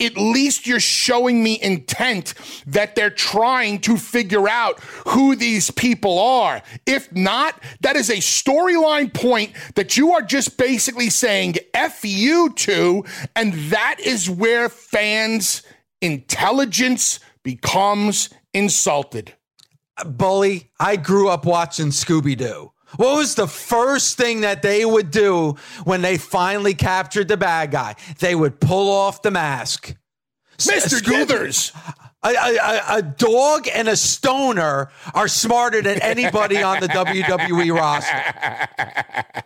[0.02, 2.34] at least you're showing me intent
[2.66, 6.62] that they're trying to figure out who these people are.
[6.86, 12.52] If not, that is a storyline point that you are just basically saying F you
[12.54, 13.04] to,
[13.36, 15.64] and that is where fans'
[16.02, 19.34] intelligence becomes insulted.
[20.06, 22.72] Bully, I grew up watching Scooby Doo.
[22.98, 27.72] What was the first thing that they would do when they finally captured the bad
[27.72, 27.96] guy?
[28.20, 29.96] They would pull off the mask.
[30.58, 31.04] Mr.
[31.06, 31.72] Guthers.
[32.22, 37.74] A, a, a- a dog and a stoner are smarter than anybody on the WWE
[37.78, 38.24] roster.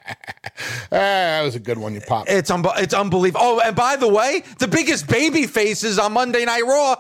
[0.92, 2.30] Ah, that was a good one you popped.
[2.30, 3.44] It's un- it's unbelievable.
[3.44, 6.96] Oh, and by the way, the biggest baby faces on Monday Night Raw.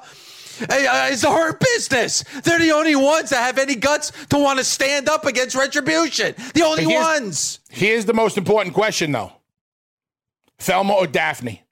[0.61, 2.23] Uh, It's a hurt business.
[2.43, 6.35] They're the only ones that have any guts to want to stand up against retribution.
[6.53, 7.59] The only here's- ones.
[7.69, 9.33] Here's the most important question, though
[10.59, 11.63] Thelma or Daphne?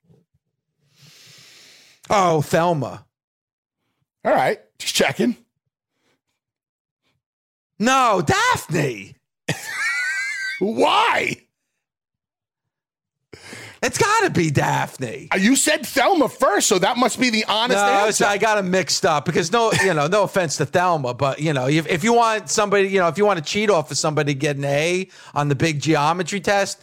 [2.10, 3.04] Oh, Thelma.
[4.24, 5.36] All right, just checking.
[7.78, 9.16] No, Daphne.
[10.60, 11.46] Why?
[13.82, 15.28] It's got to be Daphne.
[15.32, 18.24] Uh, You said Thelma first, so that must be the honest No, answer.
[18.24, 21.52] I got them mixed up because no, you know, no offense to Thelma, but you
[21.52, 23.98] know, if, if you want somebody, you know, if you want to cheat off of
[23.98, 26.80] somebody getting an A on the big geometry test,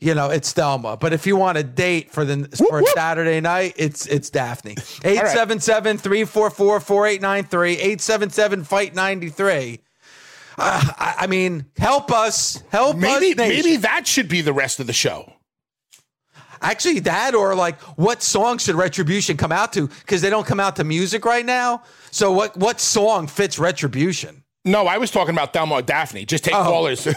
[0.00, 0.96] you know, it's Thelma.
[0.96, 2.88] But if you want a date for the for whoop.
[2.94, 4.76] Saturday night, it's it's Daphne.
[4.76, 9.80] 877-344-4893, 877 fight 93.
[10.60, 13.36] Uh, I, I mean, help us, help maybe us.
[13.36, 13.64] nation.
[13.64, 15.32] maybe that should be the rest of the show.
[16.62, 19.88] Actually, that or like what song should Retribution come out to?
[19.88, 21.82] Because they don't come out to music right now.
[22.10, 24.42] So what what song fits Retribution?
[24.64, 26.24] No, I was talking about Thelma Daphne.
[26.24, 26.62] Just take Oh.
[26.64, 27.06] callers.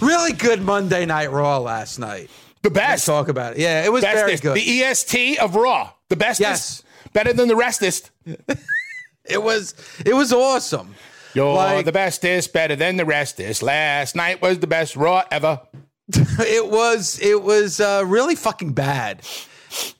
[0.00, 2.30] Really good Monday Night Raw last night.
[2.62, 3.06] the Let's best.
[3.06, 3.58] talk about it.
[3.58, 4.56] Yeah, it was very good.
[4.56, 5.90] The EST of Raw.
[6.08, 6.40] The bestest.
[6.40, 6.82] Yes.
[7.12, 8.10] Better than the restest.
[9.24, 10.94] it was it was awesome.
[11.34, 13.62] You're Like- the bestest, better than the restest.
[13.62, 15.60] Last night was the best Raw ever.
[16.38, 19.22] It was it was uh, really fucking bad.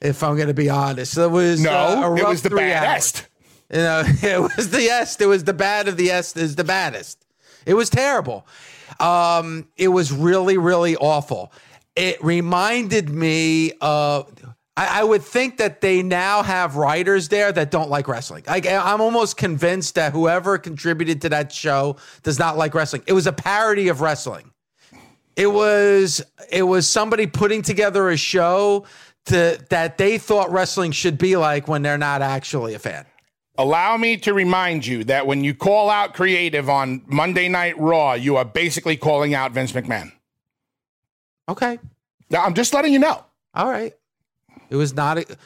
[0.01, 3.23] If I'm going to be honest, it was No, uh, it was the three hours.
[3.71, 5.21] You know, it was the est.
[5.21, 7.25] It was the bad of the est is the baddest.
[7.65, 8.47] It was terrible.
[8.99, 11.51] Um, it was really, really awful.
[11.95, 14.31] It reminded me of.
[14.75, 18.43] I, I would think that they now have writers there that don't like wrestling.
[18.45, 23.01] Like I'm almost convinced that whoever contributed to that show does not like wrestling.
[23.07, 24.51] It was a parody of wrestling.
[25.35, 26.21] It was
[26.51, 28.85] it was somebody putting together a show
[29.25, 33.05] to that they thought wrestling should be like when they're not actually a fan.
[33.57, 38.13] Allow me to remind you that when you call out creative on Monday Night Raw,
[38.13, 40.11] you are basically calling out Vince McMahon.
[41.49, 41.79] Okay.
[42.29, 43.23] Now, I'm just letting you know.
[43.53, 43.93] All right.
[44.69, 45.17] It was not.
[45.17, 45.37] A,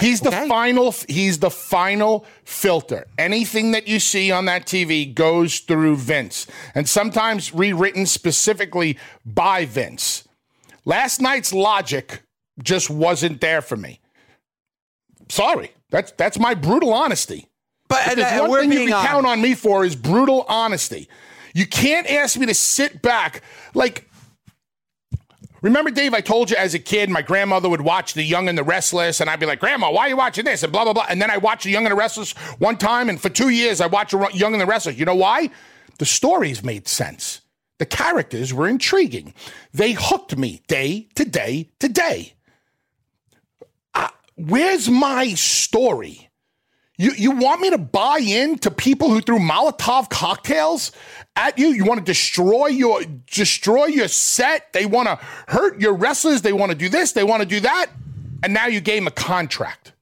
[0.00, 0.94] He's the final.
[1.08, 3.06] He's the final filter.
[3.18, 9.64] Anything that you see on that TV goes through Vince, and sometimes rewritten specifically by
[9.64, 10.28] Vince.
[10.84, 12.22] Last night's logic
[12.62, 14.00] just wasn't there for me.
[15.28, 17.48] Sorry, that's that's my brutal honesty.
[17.88, 20.44] But and, there's and one thing you can uh, count on me for is brutal
[20.48, 21.08] honesty.
[21.54, 23.42] You can't ask me to sit back
[23.74, 24.04] like.
[25.60, 28.56] Remember, Dave, I told you as a kid, my grandmother would watch The Young and
[28.56, 30.62] the Restless, and I'd be like, Grandma, why are you watching this?
[30.62, 31.06] And blah, blah, blah.
[31.08, 33.80] And then I watched The Young and the Restless one time, and for two years,
[33.80, 34.96] I watched The Young and the Restless.
[34.96, 35.50] You know why?
[35.98, 37.40] The stories made sense.
[37.78, 39.34] The characters were intriguing.
[39.72, 42.34] They hooked me day to day to day.
[44.38, 46.30] Where's my story?
[46.96, 50.92] You you want me to buy in to people who threw Molotov cocktails
[51.36, 51.68] at you?
[51.68, 54.72] You want to destroy your destroy your set?
[54.72, 56.42] They want to hurt your wrestlers.
[56.42, 57.12] They want to do this.
[57.12, 57.86] They want to do that.
[58.42, 59.92] And now you gave them a contract.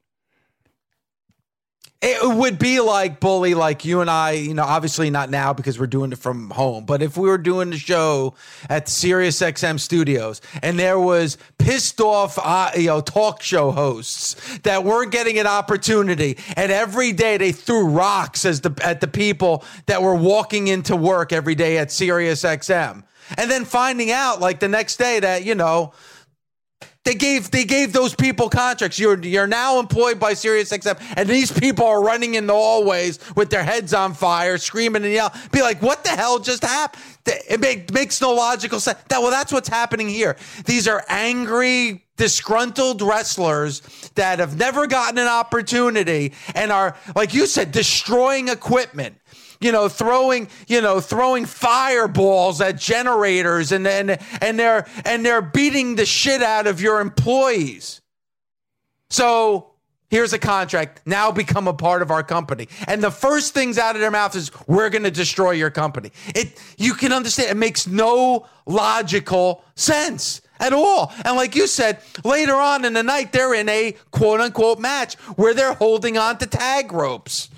[2.08, 4.30] It would be like bully, like you and I.
[4.30, 6.84] You know, obviously not now because we're doing it from home.
[6.84, 8.34] But if we were doing the show
[8.68, 14.36] at Sirius XM Studios and there was pissed off, uh, you know, talk show hosts
[14.58, 19.08] that weren't getting an opportunity, and every day they threw rocks as the at the
[19.08, 23.02] people that were walking into work every day at Sirius XM,
[23.36, 25.92] and then finding out like the next day that you know
[27.06, 28.98] they gave they gave those people contracts.
[28.98, 33.48] You're you're now employed by SiriusXM, and these people are running in the hallways with
[33.48, 35.32] their heads on fire, screaming and yelling.
[35.52, 37.02] Be like, what the hell just happened?
[37.48, 38.98] It make, makes no logical sense.
[39.08, 40.36] That well, that's what's happening here.
[40.64, 43.82] These are angry, disgruntled wrestlers
[44.16, 49.16] that have never gotten an opportunity and are, like you said, destroying equipment
[49.60, 55.42] you know, throwing, you know, throwing fireballs at generators and and and they're and they're
[55.42, 58.00] beating the shit out of your employees.
[59.10, 59.70] So
[60.08, 61.02] here's a contract.
[61.06, 62.68] Now become a part of our company.
[62.86, 66.12] And the first things out of their mouth is we're gonna destroy your company.
[66.34, 71.12] It you can understand it makes no logical sense at all.
[71.24, 75.14] And like you said, later on in the night, they're in a quote unquote match
[75.36, 77.50] where they're holding on to tag ropes.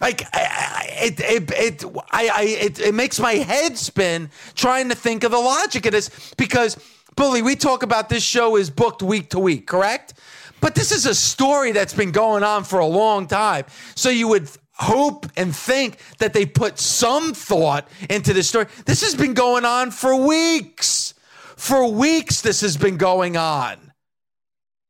[0.00, 5.24] Like it, it, it, I, I, it, it makes my head spin trying to think
[5.24, 6.78] of the logic of this because,
[7.16, 10.14] Bully, we talk about this show is booked week to week, correct?
[10.60, 13.64] But this is a story that's been going on for a long time.
[13.94, 18.66] So you would hope and think that they put some thought into this story.
[18.86, 21.14] This has been going on for weeks.
[21.56, 23.92] For weeks, this has been going on.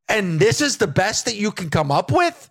[0.09, 2.51] And this is the best that you can come up with?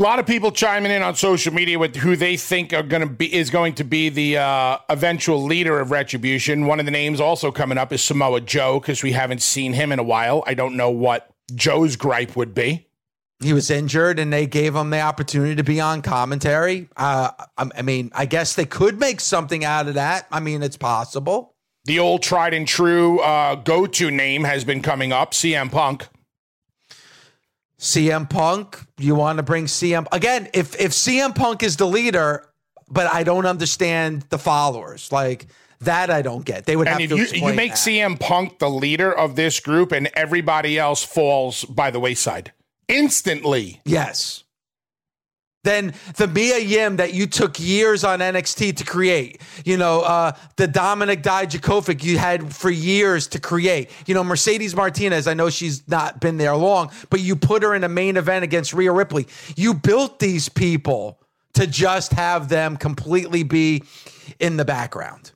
[0.00, 3.02] A lot of people chiming in on social media with who they think are going
[3.02, 6.64] to be is going to be the uh, eventual leader of Retribution.
[6.64, 9.92] One of the names also coming up is Samoa Joe because we haven't seen him
[9.92, 10.42] in a while.
[10.46, 12.88] I don't know what Joe's gripe would be.
[13.40, 16.88] He was injured, and they gave him the opportunity to be on commentary.
[16.96, 20.26] Uh, I mean, I guess they could make something out of that.
[20.32, 21.56] I mean, it's possible.
[21.84, 26.08] The old tried and true uh, go-to name has been coming up: CM Punk.
[27.80, 30.48] CM Punk, you want to bring CM again?
[30.52, 32.46] If if CM Punk is the leader,
[32.88, 35.46] but I don't understand the followers, like
[35.80, 36.66] that, I don't get.
[36.66, 37.16] They would and have to.
[37.16, 37.78] You, you make that.
[37.78, 42.52] CM Punk the leader of this group, and everybody else falls by the wayside
[42.86, 43.80] instantly.
[43.84, 44.44] Yes
[45.62, 49.40] than the Mia Yim that you took years on NXT to create.
[49.64, 53.90] You know, uh, the Dominik Dijakovic you had for years to create.
[54.06, 57.74] You know, Mercedes Martinez, I know she's not been there long, but you put her
[57.74, 59.26] in a main event against Rhea Ripley.
[59.56, 61.20] You built these people
[61.54, 63.82] to just have them completely be
[64.38, 65.32] in the background.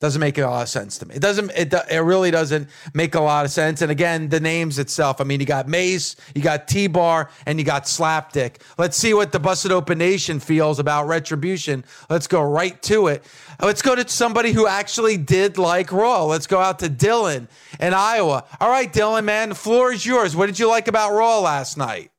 [0.00, 1.16] Doesn't make a lot of sense to me.
[1.16, 1.50] It doesn't.
[1.56, 3.82] It it really doesn't make a lot of sense.
[3.82, 5.20] And again, the names itself.
[5.20, 8.60] I mean, you got Mace, you got T Bar, and you got Slapdick.
[8.78, 11.84] Let's see what the Busted Open Nation feels about Retribution.
[12.08, 13.24] Let's go right to it.
[13.60, 16.26] Let's go to somebody who actually did like Raw.
[16.26, 17.48] Let's go out to Dylan
[17.80, 18.44] in Iowa.
[18.60, 20.36] All right, Dylan, man, the floor is yours.
[20.36, 22.12] What did you like about Raw last night?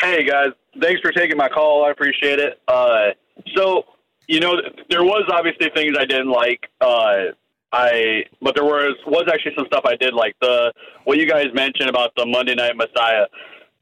[0.00, 1.84] Hey guys, thanks for taking my call.
[1.84, 2.62] I appreciate it.
[2.66, 3.08] Uh,
[3.54, 3.84] so
[4.28, 4.54] you know,
[4.88, 6.68] there was obviously things I didn't like.
[6.80, 7.32] Uh,
[7.72, 10.36] I, but there was was actually some stuff I did like.
[10.40, 10.72] The
[11.04, 13.26] what you guys mentioned about the Monday Night Messiah.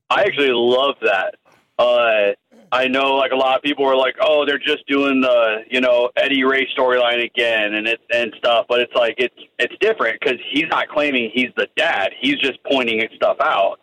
[0.09, 1.35] I actually love that.
[1.79, 2.35] Uh,
[2.73, 5.81] I know like a lot of people were like, oh, they're just doing the you
[5.81, 8.67] know Eddie Rey storyline again and it and stuff.
[8.69, 12.11] But it's like it's it's different because he's not claiming he's the dad.
[12.21, 13.81] He's just pointing stuff out,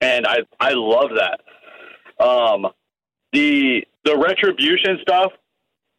[0.00, 2.24] and I I love that.
[2.24, 2.68] Um,
[3.32, 5.32] the the retribution stuff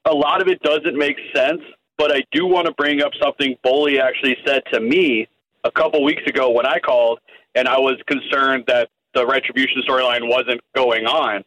[0.05, 1.61] a lot of it doesn't make sense,
[1.97, 5.27] but I do want to bring up something Bully actually said to me
[5.63, 7.19] a couple weeks ago when I called,
[7.55, 11.43] and I was concerned that the retribution storyline wasn't going on,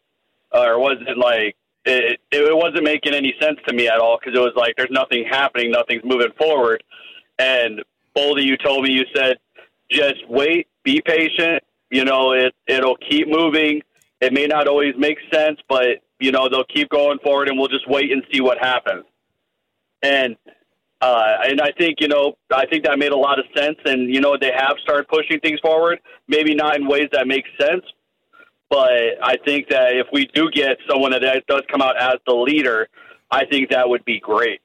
[0.54, 4.38] uh, or wasn't like it, it wasn't making any sense to me at all because
[4.38, 6.82] it was like there's nothing happening, nothing's moving forward.
[7.38, 7.82] And
[8.14, 9.38] Bully, you told me you said
[9.90, 11.62] just wait, be patient.
[11.90, 13.82] You know, it it'll keep moving.
[14.20, 17.68] It may not always make sense, but you know, they'll keep going forward and we'll
[17.68, 19.04] just wait and see what happens.
[20.02, 20.36] And
[21.00, 23.76] uh, and I think you know, I think that made a lot of sense.
[23.84, 26.00] And you know, they have started pushing things forward.
[26.28, 27.84] Maybe not in ways that make sense,
[28.70, 28.90] but
[29.22, 32.88] I think that if we do get someone that does come out as the leader,
[33.30, 34.60] I think that would be great.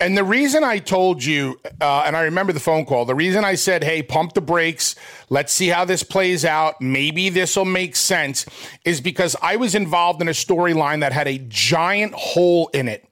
[0.00, 3.44] And the reason I told you, uh, and I remember the phone call, the reason
[3.44, 4.94] I said, hey, pump the brakes,
[5.28, 8.46] let's see how this plays out, maybe this will make sense,
[8.84, 13.08] is because I was involved in a storyline that had a giant hole in it.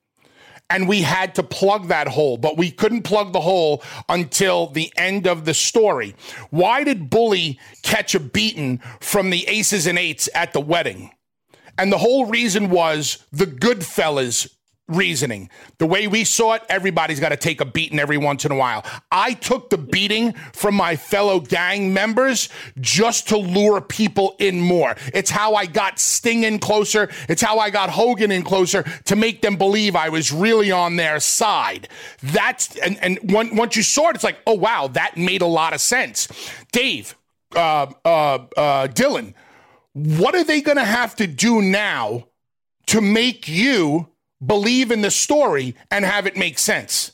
[0.70, 4.92] And we had to plug that hole, but we couldn't plug the hole until the
[4.96, 6.14] end of the story.
[6.50, 11.10] Why did Bully catch a beating from the aces and eights at the wedding?
[11.78, 14.55] And the whole reason was the Goodfellas
[14.88, 15.50] reasoning.
[15.78, 18.56] The way we saw it, everybody's got to take a beating every once in a
[18.56, 18.84] while.
[19.10, 22.48] I took the beating from my fellow gang members
[22.80, 24.94] just to lure people in more.
[25.12, 27.10] It's how I got Sting in closer.
[27.28, 30.96] It's how I got Hogan in closer to make them believe I was really on
[30.96, 31.88] their side.
[32.22, 35.46] That's and and when, once you saw it, it's like, oh wow, that made a
[35.46, 36.28] lot of sense.
[36.72, 37.16] Dave,
[37.54, 39.34] uh, uh, uh, Dylan,
[39.92, 42.28] what are they going to have to do now
[42.86, 44.08] to make you?
[44.44, 47.12] Believe in the story and have it make sense?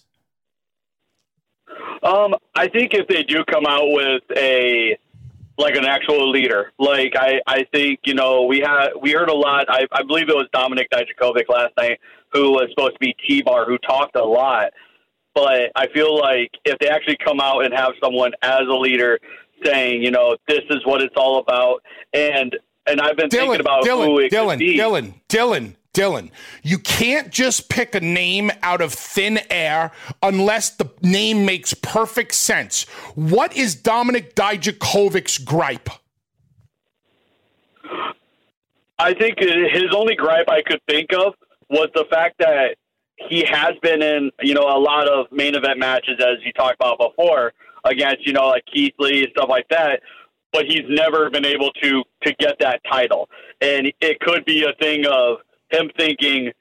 [2.02, 4.98] Um, I think if they do come out with a
[5.58, 9.34] like an actual leader, like I, I think you know we had we heard a
[9.34, 9.66] lot.
[9.68, 12.00] I, I believe it was Dominik Dijakovic last night
[12.32, 14.72] who was supposed to be T Bar who talked a lot.
[15.34, 19.18] But I feel like if they actually come out and have someone as a leader
[19.64, 22.56] saying, you know, this is what it's all about, and
[22.86, 24.76] and I've been Dylan, thinking about Dylan, who it Dylan, could be.
[24.76, 26.30] Dylan, Dylan, Dylan,
[26.62, 32.34] you can't just pick a name out of thin air unless the name makes perfect
[32.34, 32.84] sense.
[33.14, 35.90] What is Dominik Dijakovic's gripe?
[38.98, 41.34] I think his only gripe I could think of
[41.68, 42.76] was the fact that
[43.16, 46.76] he has been in, you know, a lot of main event matches, as you talked
[46.76, 47.52] about before,
[47.84, 50.00] against, you know, like Keith Lee and stuff like that.
[50.52, 53.28] But he's never been able to to get that title,
[53.60, 55.38] and it could be a thing of
[55.72, 56.52] him thinking,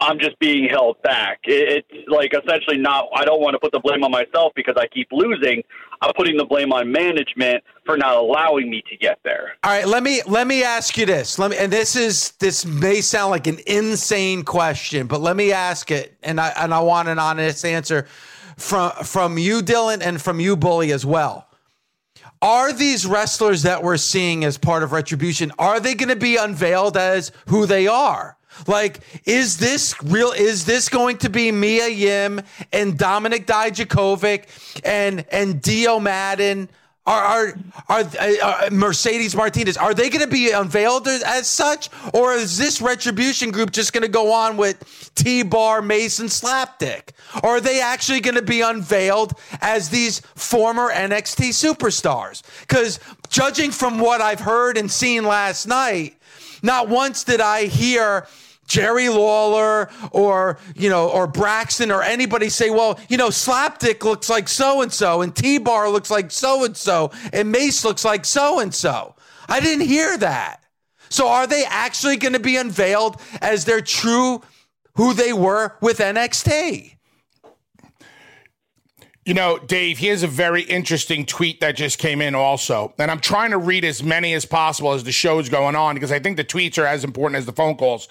[0.00, 1.40] I'm just being held back.
[1.44, 4.86] It's like essentially not, I don't want to put the blame on myself because I
[4.86, 5.62] keep losing.
[6.00, 9.52] I'm putting the blame on management for not allowing me to get there.
[9.62, 11.38] All right, let me let me ask you this.
[11.38, 15.52] Let me and this is this may sound like an insane question, but let me
[15.52, 18.06] ask it and I and I want an honest answer
[18.56, 21.46] from from you Dylan and from you Bully as well.
[22.40, 26.36] Are these wrestlers that we're seeing as part of Retribution are they going to be
[26.36, 28.38] unveiled as who they are?
[28.66, 30.32] Like, is this real?
[30.32, 32.40] Is this going to be Mia Yim
[32.72, 36.68] and Dominik Dijakovic and and Dio Maddin?
[37.06, 37.54] Are are
[37.88, 38.04] are,
[38.42, 39.76] are Mercedes Martinez?
[39.76, 44.02] Are they going to be unveiled as such, or is this retribution group just going
[44.02, 47.10] to go on with T Bar, Mason, Slapdick?
[47.42, 52.42] Or are they actually going to be unveiled as these former NXT superstars?
[52.60, 56.19] Because judging from what I've heard and seen last night,
[56.62, 58.26] not once did I hear
[58.66, 64.30] Jerry Lawler or, you know, or Braxton or anybody say, well, you know, Slapdick looks
[64.30, 68.04] like so and so and T Bar looks like so and so and Mace looks
[68.04, 69.16] like so and so.
[69.48, 70.62] I didn't hear that.
[71.08, 74.42] So are they actually going to be unveiled as their true
[74.94, 76.94] who they were with NXT?
[79.26, 82.94] You know, Dave, here's a very interesting tweet that just came in also.
[82.98, 86.10] And I'm trying to read as many as possible as the show's going on because
[86.10, 88.08] I think the tweets are as important as the phone calls.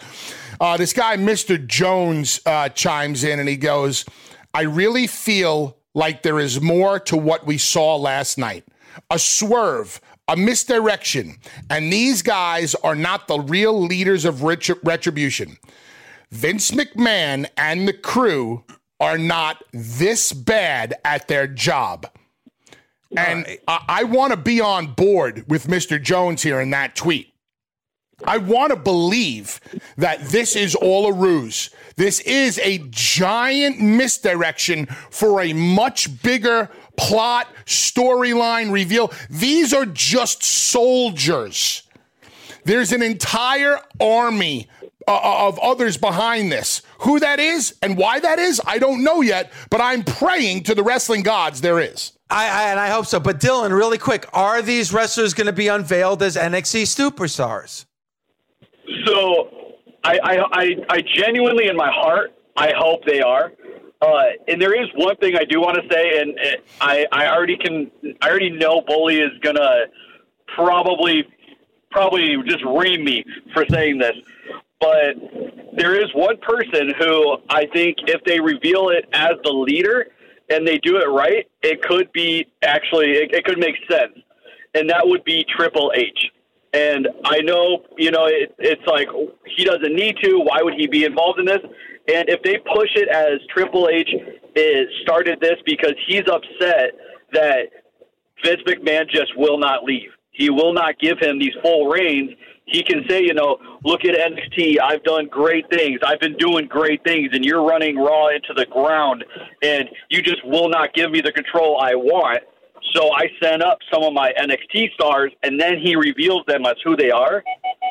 [0.62, 1.66] Uh, this guy, Mr.
[1.66, 4.06] Jones, uh, chimes in and he goes,
[4.54, 8.66] I really feel like there is more to what we saw last night.
[9.10, 11.38] A swerve, a misdirection.
[11.72, 15.58] And these guys are not the real leaders of retribution.
[16.30, 18.64] Vince McMahon and the crew
[19.00, 22.10] are not this bad at their job.
[23.16, 23.60] And right.
[23.68, 26.02] I, I want to be on board with Mr.
[26.02, 27.34] Jones here in that tweet.
[28.26, 29.62] I want to believe
[29.98, 31.70] that this is all a ruse.
[31.96, 39.12] This is a giant misdirection for a much bigger plot, storyline reveal.
[39.30, 41.84] These are just soldiers.
[42.66, 44.68] There's an entire army
[45.08, 46.82] uh, of others behind this.
[47.00, 50.76] Who that is and why that is, I don't know yet, but I'm praying to
[50.76, 52.14] the wrestling gods there is.
[52.30, 53.20] I, I and I hope so.
[53.20, 57.86] But Dylan, really quick, are these wrestlers going to be unveiled as NXT superstars?
[59.06, 63.54] So, I, I, I, I genuinely, in my heart, I hope they are.
[64.02, 66.38] Uh, and there is one thing I do want to say, and
[66.82, 67.92] I, I already can,
[68.22, 69.86] I already know Bully is gonna
[70.48, 71.28] probably,
[71.92, 73.24] probably just ream me
[73.54, 74.16] for saying this
[74.80, 75.16] but
[75.78, 80.08] there is one person who I think if they reveal it as the leader
[80.50, 84.14] and they do it right, it could be actually it, it could make sense,
[84.74, 86.18] and that would be Triple H.
[86.72, 89.08] And I know, you know, it, it's like
[89.58, 90.40] he doesn't need to.
[90.40, 91.62] Why would he be involved in this?
[91.64, 94.10] And if they push it as Triple H
[94.56, 96.92] is started this because he's upset
[97.34, 97.70] that
[98.44, 100.10] Vince McMahon just will not leave.
[100.32, 102.32] He will not give him these full reins
[102.70, 104.78] he can say, you know, look at NXT.
[104.82, 106.00] I've done great things.
[106.06, 109.26] I've been doing great things, and you're running Raw into the ground,
[109.64, 112.44] and you just will not give me the control I want.
[112.94, 116.76] So I sent up some of my NXT stars, and then he reveals them as
[116.84, 117.44] who they are.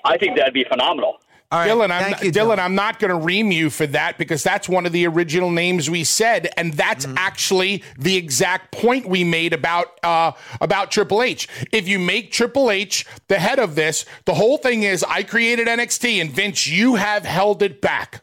[0.05, 1.21] I think that'd be phenomenal.
[1.51, 4.43] All right, Dylan, I'm, you, Dylan, I'm not going to ream you for that because
[4.43, 7.17] that's one of the original names we said, and that's mm-hmm.
[7.17, 11.49] actually the exact point we made about uh, about Triple H.
[11.73, 15.69] If you make Triple H the head of this, the whole thing is I created
[15.69, 18.23] NXT, and Vince, you have held it back,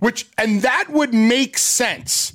[0.00, 2.32] which and that would make sense.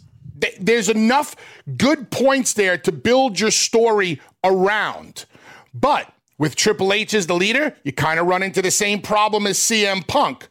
[0.57, 1.35] There's enough
[1.75, 5.25] good points there to build your story around,
[5.73, 9.47] but with Triple H as the leader, you kind of run into the same problem
[9.47, 10.47] as CM Punk.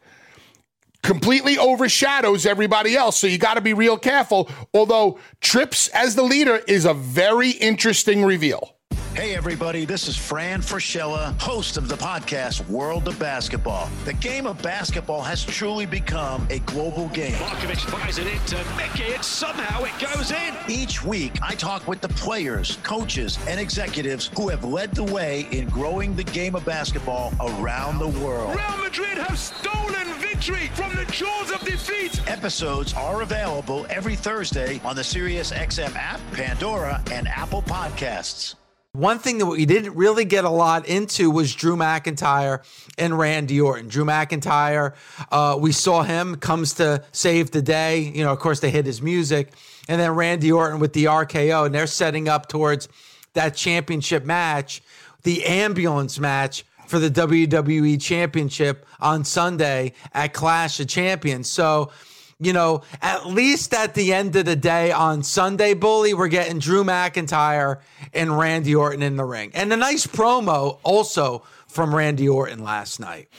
[1.01, 4.49] Completely overshadows everybody else, so you got to be real careful.
[4.73, 8.77] Although Trips as the leader is a very interesting reveal.
[9.15, 13.87] Hey, everybody, this is Fran Fraschilla, host of the podcast World of Basketball.
[14.05, 17.33] The game of basketball has truly become a global game.
[17.33, 20.55] Markovic fires it into Mickey, and somehow it goes in.
[20.67, 25.47] Each week, I talk with the players, coaches, and executives who have led the way
[25.51, 28.55] in growing the game of basketball around the world.
[28.55, 32.19] Real Madrid have stolen victory victory from the jaws of defeat.
[32.27, 38.55] Episodes are available every Thursday on the SiriusXM app, Pandora, and Apple Podcasts.
[38.95, 42.63] One thing that we didn't really get a lot into was Drew McIntyre
[42.95, 43.87] and Randy Orton.
[43.87, 44.93] Drew McIntyre,
[45.31, 48.01] uh, we saw him comes to save the day.
[48.01, 49.51] You know, of course, they hit his music.
[49.89, 52.87] And then Randy Orton with the RKO, and they're setting up towards
[53.33, 54.83] that championship match,
[55.23, 61.49] the ambulance match for the WWE Championship on Sunday at Clash of Champions.
[61.49, 61.89] So,
[62.45, 66.59] you know, at least at the end of the day on Sunday, Bully, we're getting
[66.59, 67.79] Drew McIntyre
[68.13, 69.51] and Randy Orton in the ring.
[69.53, 73.29] And a nice promo also from Randy Orton last night.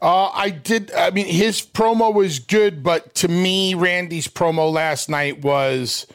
[0.00, 0.92] Uh, I did.
[0.92, 6.06] I mean, his promo was good, but to me, Randy's promo last night was,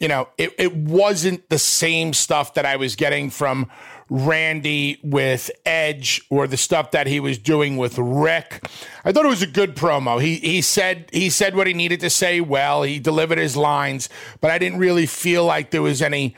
[0.00, 3.70] you know, it, it wasn't the same stuff that I was getting from
[4.10, 8.68] Randy with Edge or the stuff that he was doing with Rick.
[9.04, 10.20] I thought it was a good promo.
[10.20, 12.82] He he said he said what he needed to say well.
[12.82, 14.08] He delivered his lines,
[14.40, 16.34] but I didn't really feel like there was any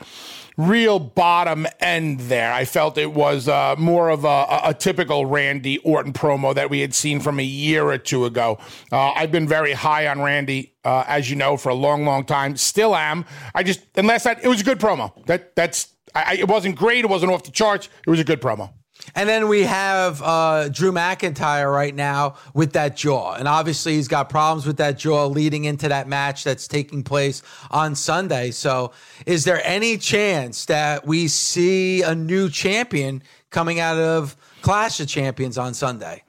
[0.55, 2.53] real bottom end there.
[2.53, 6.81] I felt it was uh, more of a, a, typical Randy Orton promo that we
[6.81, 8.59] had seen from a year or two ago.
[8.91, 12.23] Uh, I've been very high on Randy, uh, as you know, for a long, long
[12.23, 12.55] time.
[12.55, 13.25] Still am.
[13.55, 15.11] I just unless that it was a good promo.
[15.25, 17.05] That that's I, it wasn't great.
[17.05, 17.89] It wasn't off the charts.
[18.05, 18.71] It was a good promo.
[19.15, 23.33] And then we have uh, Drew McIntyre right now with that jaw.
[23.33, 27.41] And obviously, he's got problems with that jaw leading into that match that's taking place
[27.71, 28.51] on Sunday.
[28.51, 28.93] So,
[29.25, 35.07] is there any chance that we see a new champion coming out of Clash of
[35.07, 36.23] Champions on Sunday?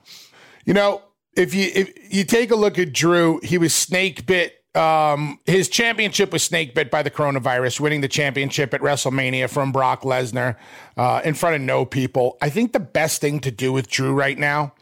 [0.65, 1.03] You know,
[1.37, 5.69] if you if you take a look at Drew, he was snake bit um, his
[5.69, 10.57] championship was snake bit by the coronavirus, winning the championship at WrestleMania from Brock Lesnar
[10.97, 12.37] uh, in front of no people.
[12.43, 14.75] I think the best thing to do with Drew right now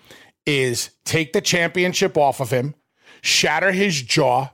[0.46, 2.74] is take the championship off of him,
[3.20, 4.48] shatter his jaw,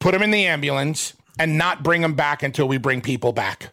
[0.00, 3.72] put him in the ambulance, and not bring him back until we bring people back.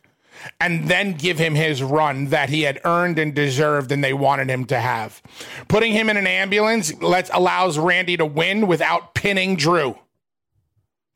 [0.62, 4.50] And then give him his run that he had earned and deserved and they wanted
[4.50, 5.22] him to have.
[5.68, 9.98] Putting him in an ambulance lets allows Randy to win without pinning Drew.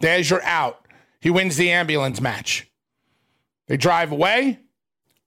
[0.03, 0.85] Your out.
[1.19, 2.69] He wins the ambulance match.
[3.67, 4.59] They drive away,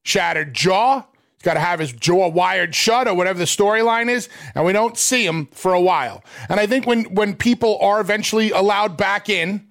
[0.03, 1.01] shattered jaw.
[1.01, 4.73] He's got to have his jaw wired shut or whatever the storyline is, and we
[4.73, 6.23] don't see him for a while.
[6.49, 9.67] And I think when when people are eventually allowed back in,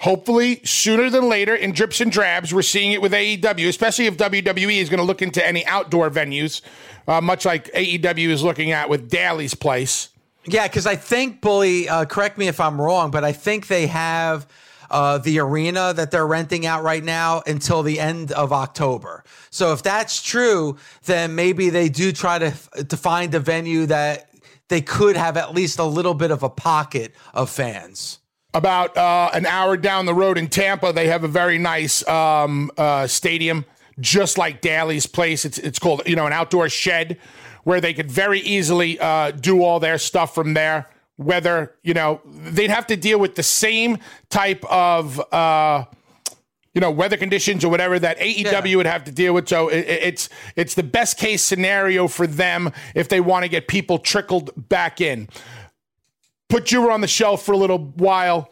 [0.00, 4.16] hopefully sooner than later in drips and drabs, we're seeing it with AEW, especially if
[4.16, 6.60] WWE is going to look into any outdoor venues,
[7.06, 10.08] uh, much like AEW is looking at with Daily's Place.
[10.46, 11.88] Yeah, because I think Bully.
[11.88, 14.46] Uh, correct me if I'm wrong, but I think they have
[14.90, 19.24] uh, the arena that they're renting out right now until the end of October.
[19.50, 22.52] So if that's true, then maybe they do try to
[22.84, 24.30] to find a venue that
[24.68, 28.18] they could have at least a little bit of a pocket of fans.
[28.52, 32.70] About uh, an hour down the road in Tampa, they have a very nice um,
[32.78, 33.64] uh, stadium,
[34.00, 35.44] just like Daily's Place.
[35.44, 37.18] It's it's called you know an outdoor shed
[37.64, 40.90] where they could very easily uh, do all their stuff from there.
[41.16, 43.98] Whether you know they'd have to deal with the same
[44.30, 45.84] type of uh,
[46.74, 48.76] you know weather conditions or whatever that AEW yeah.
[48.76, 49.48] would have to deal with.
[49.48, 53.68] So it, it's it's the best case scenario for them if they want to get
[53.68, 55.28] people trickled back in.
[56.48, 58.50] Put you on the shelf for a little while.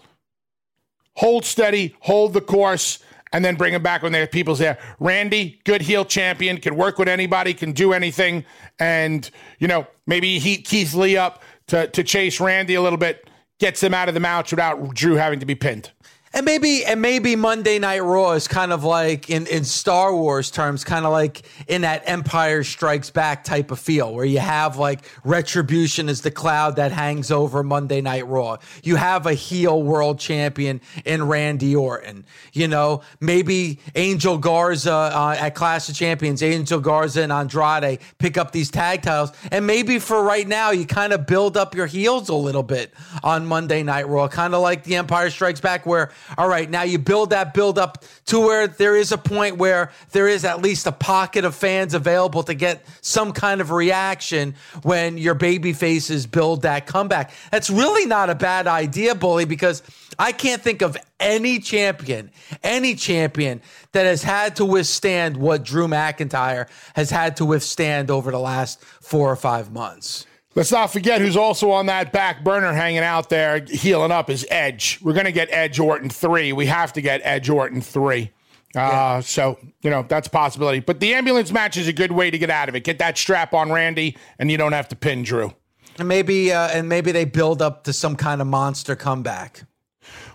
[1.16, 3.00] Hold steady, hold the course
[3.32, 4.78] and then bring him back when there people's there.
[5.00, 8.44] Randy, good heel champion, can work with anybody, can do anything,
[8.78, 9.28] and
[9.58, 13.28] you know maybe heat Keith Lee up to to chase Randy a little bit,
[13.58, 15.90] gets him out of the match without Drew having to be pinned.
[16.34, 20.50] And maybe and maybe Monday Night Raw is kind of like in, in Star Wars
[20.50, 24.78] terms, kind of like in that Empire Strikes Back type of feel, where you have
[24.78, 28.56] like retribution is the cloud that hangs over Monday Night Raw.
[28.82, 32.24] You have a heel world champion in Randy Orton.
[32.54, 38.38] You know, maybe Angel Garza uh, at Clash of Champions, Angel Garza and Andrade pick
[38.38, 41.86] up these tag titles, and maybe for right now you kind of build up your
[41.86, 45.84] heels a little bit on Monday Night Raw, kind of like the Empire Strikes Back,
[45.84, 49.56] where all right, now you build that build up to where there is a point
[49.56, 53.70] where there is at least a pocket of fans available to get some kind of
[53.70, 57.32] reaction when your baby faces build that comeback.
[57.50, 59.82] That's really not a bad idea, Bully, because
[60.18, 62.30] I can't think of any champion,
[62.62, 63.62] any champion
[63.92, 68.82] that has had to withstand what Drew McIntyre has had to withstand over the last
[68.82, 70.26] four or five months.
[70.54, 74.46] Let's not forget who's also on that back burner hanging out there, healing up is
[74.50, 74.98] Edge.
[75.02, 76.52] We're going to get Edge Orton 3.
[76.52, 78.30] We have to get Edge Orton 3.
[78.74, 79.20] Uh, yeah.
[79.20, 80.80] So, you know, that's a possibility.
[80.80, 82.84] But the ambulance match is a good way to get out of it.
[82.84, 85.54] Get that strap on Randy, and you don't have to pin Drew.
[85.98, 89.64] And maybe uh, and maybe they build up to some kind of monster comeback.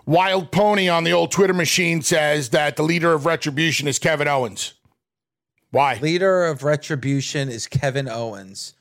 [0.05, 4.27] Wild Pony on the old Twitter machine says that the leader of Retribution is Kevin
[4.27, 4.75] Owens.
[5.71, 5.99] Why?
[6.01, 8.73] Leader of Retribution is Kevin Owens.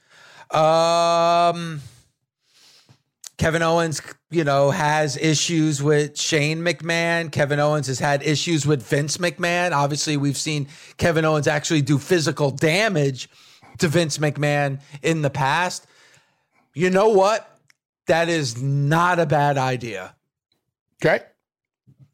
[0.50, 1.80] Um,
[3.38, 7.30] Kevin Owens, you know, has issues with Shane McMahon.
[7.30, 9.72] Kevin Owens has had issues with Vince McMahon.
[9.72, 13.28] Obviously, we've seen Kevin Owens actually do physical damage
[13.78, 15.86] to Vince McMahon in the past.
[16.74, 17.58] You know what?
[18.06, 20.14] That is not a bad idea.
[21.04, 21.24] Okay.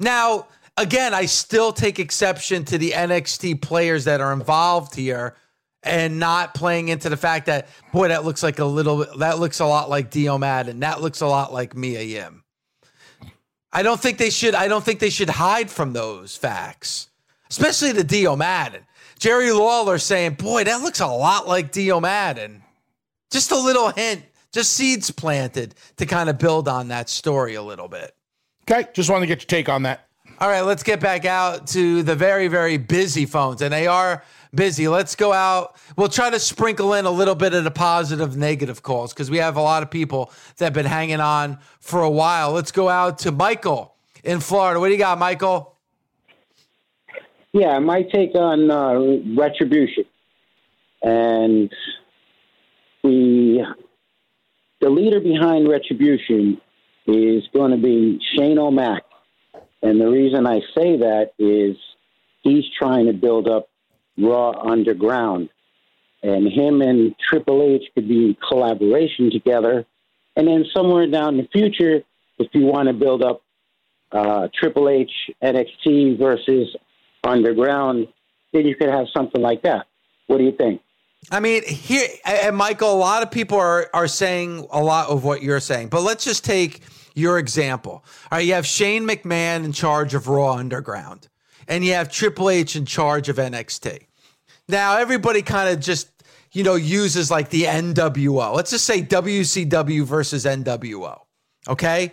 [0.01, 5.37] Now, again, I still take exception to the NXT players that are involved here
[5.83, 9.61] and not playing into the fact that, boy, that looks like a little, that looks
[9.61, 10.81] a lot like Dio Maddin.
[10.81, 12.45] That looks a lot like Mia Yim.
[13.73, 17.09] I don't think they should, I don't think they should hide from those facts,
[17.51, 18.83] especially the Dio Maddin.
[19.19, 22.63] Jerry Lawler saying, boy, that looks a lot like Dio Maddin.
[23.31, 24.23] Just a little hint,
[24.53, 28.15] just seeds planted to kind of build on that story a little bit.
[28.71, 28.89] Okay.
[28.93, 30.07] Just wanted to get your take on that.
[30.39, 33.63] All right, let's get back out to the very, very busy phones.
[33.63, 34.25] And they are
[34.55, 34.89] busy.
[34.89, 35.77] Let's go out.
[35.97, 39.39] We'll try to sprinkle in a little bit of the positive, negative calls because we
[39.39, 42.53] have a lot of people that have been hanging on for a while.
[42.53, 44.81] Let's go out to Michael in Florida.
[44.81, 45.77] What do you got, Michael?
[47.53, 50.05] Yeah, my take on uh, retribution,
[51.03, 51.71] and
[53.03, 53.75] the
[54.81, 56.61] the leader behind retribution
[57.07, 59.03] is going to be Shane O'Mac,
[59.83, 61.77] and the reason I say that is
[62.41, 63.69] he's trying to build up
[64.19, 65.49] Raw Underground,
[66.23, 69.87] and him and Triple H could be in collaboration together,
[70.37, 72.03] and then somewhere down the future,
[72.39, 73.43] if you want to build up
[74.13, 75.11] uh, Triple H
[75.43, 76.75] NXT versus
[77.25, 78.09] Underground,
[78.53, 79.87] then you could have something like that.
[80.27, 80.81] What do you think?
[81.31, 85.25] I mean, here, and Michael, a lot of people are are saying a lot of
[85.25, 86.81] what you're saying, but let's just take
[87.15, 88.05] your example.
[88.31, 91.29] All right, you have Shane McMahon in charge of Raw Underground,
[91.69, 94.07] and you have Triple H in charge of NXT.
[94.69, 96.09] Now, everybody kind of just
[96.53, 98.55] you know uses like the NWO.
[98.55, 101.21] Let's just say WCW versus NWO.
[101.69, 102.13] Okay.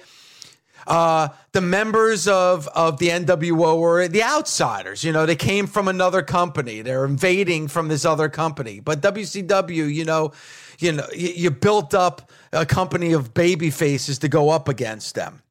[0.87, 5.03] Uh, the members of of the NWO were the outsiders.
[5.03, 6.81] You know, they came from another company.
[6.81, 8.79] They're invading from this other company.
[8.79, 10.31] But WCW, you know,
[10.79, 15.15] you know, you, you built up a company of baby faces to go up against
[15.15, 15.41] them.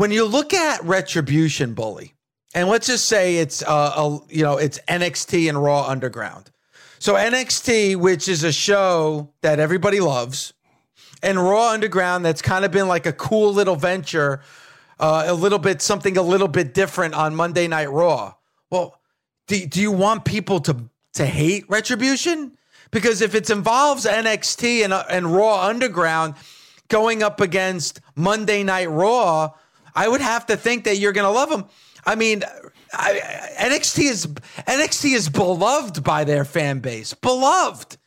[0.00, 2.14] When you look at Retribution, Bully,
[2.54, 6.50] and let's just say it's uh, a, you know it's NXT and Raw Underground.
[6.98, 10.54] So NXT, which is a show that everybody loves,
[11.22, 14.40] and Raw Underground that's kind of been like a cool little venture,
[14.98, 18.32] uh, a little bit something a little bit different on Monday Night Raw.
[18.70, 18.98] Well,
[19.48, 22.56] do, do you want people to to hate Retribution?
[22.90, 26.36] Because if it involves NXT and uh, and Raw Underground
[26.88, 29.50] going up against Monday Night Raw,
[29.94, 31.66] I would have to think that you're going to love them.
[32.06, 32.42] I mean,
[32.92, 33.20] I,
[33.58, 37.98] NXT is NXT is beloved by their fan base, beloved.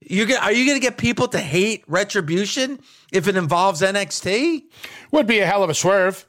[0.00, 2.80] You get, are you going to get people to hate Retribution
[3.12, 4.64] if it involves NXT?
[5.12, 6.26] Would be a hell of a swerve.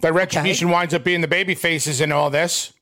[0.00, 0.74] That Retribution okay.
[0.74, 2.72] winds up being the baby faces in all this.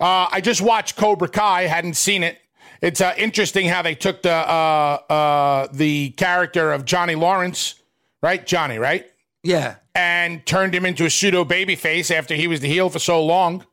[0.00, 2.38] Uh, I just watched Cobra Kai, hadn't seen it.
[2.82, 7.74] It's uh, interesting how they took the uh, uh the character of Johnny Lawrence,
[8.22, 8.44] right?
[8.44, 9.06] Johnny, right?
[9.42, 9.76] Yeah.
[9.94, 13.24] And turned him into a pseudo baby face after he was the heel for so
[13.24, 13.66] long.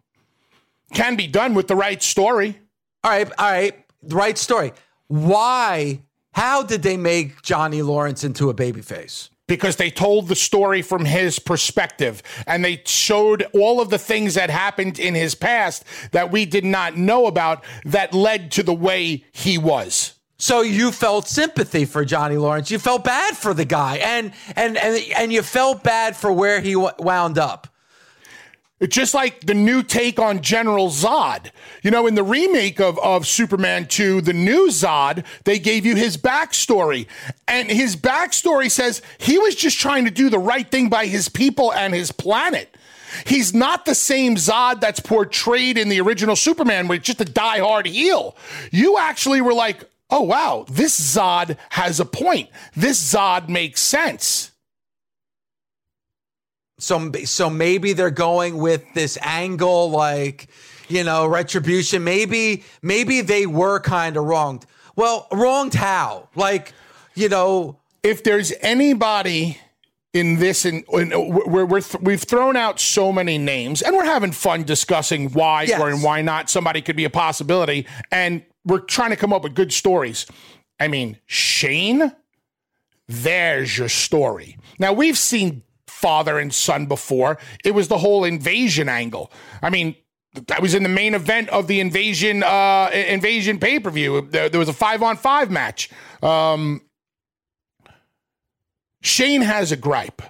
[0.93, 2.59] Can be done with the right story.
[3.03, 3.86] All right, all right.
[4.03, 4.74] The right story
[5.07, 6.01] why,
[6.34, 9.30] how did they make Johnny Lawrence into a babyface?
[9.47, 14.34] because they told the story from his perspective and they showed all of the things
[14.36, 18.74] that happened in his past that we did not know about that led to the
[18.74, 20.16] way he was.
[20.38, 22.69] So you felt sympathy for Johnny Lawrence.
[22.69, 26.61] You felt bad for the guy and and and and you felt bad for where
[26.61, 27.67] he wound up.
[28.79, 31.49] It's just like the new take on General Zod.
[31.81, 35.95] You know, in the remake of, of Superman 2, the new Zod, they gave you
[35.95, 37.07] his backstory.
[37.47, 41.27] And his backstory says he was just trying to do the right thing by his
[41.27, 42.77] people and his planet.
[43.25, 47.88] He's not the same Zod that's portrayed in the original Superman, with just a die-hard
[47.88, 48.35] heel.
[48.69, 52.49] You actually were like, oh, wow, this Zod has a point.
[52.76, 54.51] This Zod makes sense.
[56.80, 60.47] So, so maybe they're going with this angle, like
[60.88, 62.03] you know, retribution.
[62.03, 64.66] Maybe, maybe they were kind of wronged.
[64.95, 66.30] Well, wronged how?
[66.36, 66.74] Like,
[67.16, 69.60] you know, if there's anybody
[70.14, 74.32] in this and we're, we're th- we've thrown out so many names and we're having
[74.32, 75.80] fun discussing why yes.
[75.80, 79.43] or and why not somebody could be a possibility and we're trying to come up
[79.43, 80.28] with good stories
[80.80, 82.13] I mean, Shane,
[83.07, 84.57] there's your story.
[84.80, 87.39] Now, we've seen father and son before.
[87.63, 89.32] It was the whole invasion angle.
[89.61, 89.95] I mean,
[90.47, 94.22] that was in the main event of the invasion uh, invasion pay per view.
[94.30, 95.89] There, there, was a five on five match.
[96.22, 96.82] Um,
[99.01, 100.22] Shane has a gripe.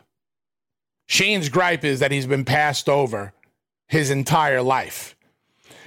[1.07, 3.33] Shane's gripe is that he's been passed over
[3.87, 5.16] his entire life.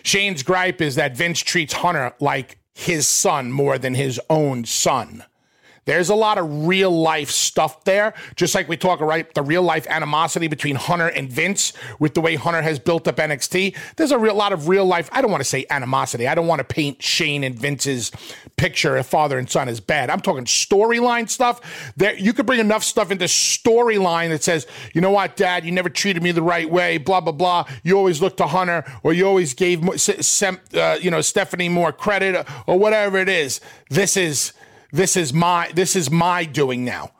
[0.02, 5.24] Shane's gripe is that Vince treats Hunter like his son more than his own son.
[5.90, 9.34] There's a lot of real life stuff there, just like we talk, right?
[9.34, 13.16] The real life animosity between Hunter and Vince with the way Hunter has built up
[13.16, 13.76] NXT.
[13.96, 16.28] There's a real lot of real life, I don't want to say animosity.
[16.28, 18.12] I don't want to paint Shane and Vince's
[18.56, 20.10] picture of father and son as bad.
[20.10, 21.92] I'm talking storyline stuff.
[21.96, 25.72] There, you could bring enough stuff into storyline that says, you know what, dad, you
[25.72, 27.64] never treated me the right way, blah, blah, blah.
[27.82, 32.46] You always looked to Hunter or you always gave, uh, you know, Stephanie more credit
[32.68, 33.60] or whatever it is.
[33.88, 34.52] This is
[34.92, 37.12] this is my this is my doing now.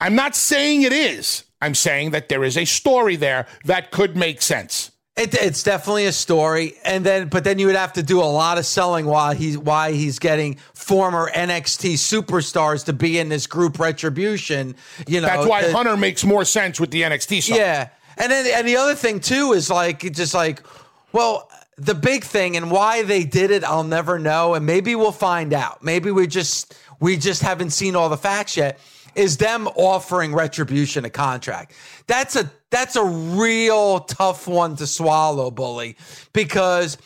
[0.00, 1.44] I'm not saying it is.
[1.60, 4.92] I'm saying that there is a story there that could make sense.
[5.16, 8.22] It, it's definitely a story, and then but then you would have to do a
[8.22, 13.48] lot of selling while he's why he's getting former NXT superstars to be in this
[13.48, 14.76] group retribution.
[15.08, 17.58] You know that's why Hunter makes more sense with the NXT stuff.
[17.58, 20.62] Yeah, and then and the other thing too is like just like
[21.10, 24.54] well the big thing and why they did it, I'll never know.
[24.54, 25.82] And maybe we'll find out.
[25.82, 28.78] Maybe we just we just haven't seen all the facts yet.
[29.14, 31.72] Is them offering retribution a contract?
[32.06, 35.96] That's a that's a real tough one to swallow, bully,
[36.32, 36.98] because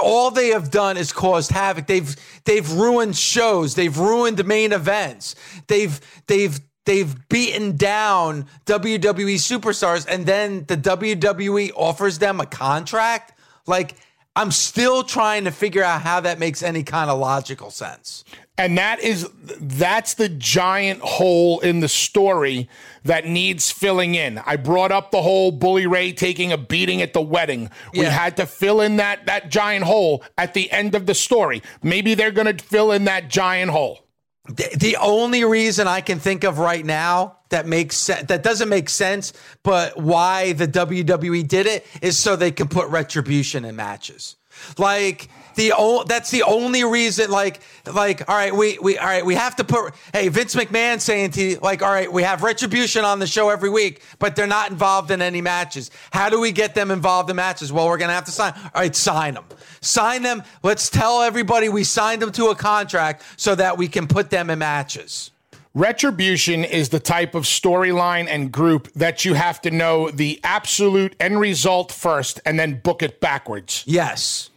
[0.00, 1.86] all they have done is caused havoc.
[1.86, 2.14] They've
[2.44, 3.74] they've ruined shows.
[3.74, 5.34] They've ruined main events.
[5.66, 13.38] They've they've they've beaten down WWE superstars, and then the WWE offers them a contract.
[13.66, 13.96] Like
[14.38, 18.22] I'm still trying to figure out how that makes any kind of logical sense.
[18.56, 19.28] And that is
[19.60, 22.68] that's the giant hole in the story
[23.02, 24.38] that needs filling in.
[24.46, 27.68] I brought up the whole Bully Ray taking a beating at the wedding.
[27.92, 28.10] We yeah.
[28.10, 31.60] had to fill in that that giant hole at the end of the story.
[31.82, 34.06] Maybe they're going to fill in that giant hole.
[34.46, 38.68] The, the only reason I can think of right now that makes sense that doesn't
[38.68, 39.32] make sense,
[39.62, 44.36] but why the WWE did it is so they can put retribution in matches.
[44.76, 45.72] Like the
[46.06, 47.60] that's the only reason like
[47.92, 51.32] like all right we we all right we have to put hey Vince McMahon saying
[51.32, 54.46] to you, like all right we have retribution on the show every week but they're
[54.46, 55.90] not involved in any matches.
[56.12, 57.72] How do we get them involved in matches?
[57.72, 59.44] Well we're going to have to sign all right sign them
[59.80, 64.06] sign them let's tell everybody we signed them to a contract so that we can
[64.06, 65.30] put them in matches
[65.78, 71.14] Retribution is the type of storyline and group that you have to know the absolute
[71.20, 73.84] end result first and then book it backwards.
[73.86, 74.50] Yes.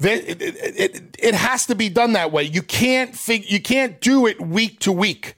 [0.00, 2.42] It, it, it, it has to be done that way.
[2.42, 5.36] You can't fig- you can't do it week to week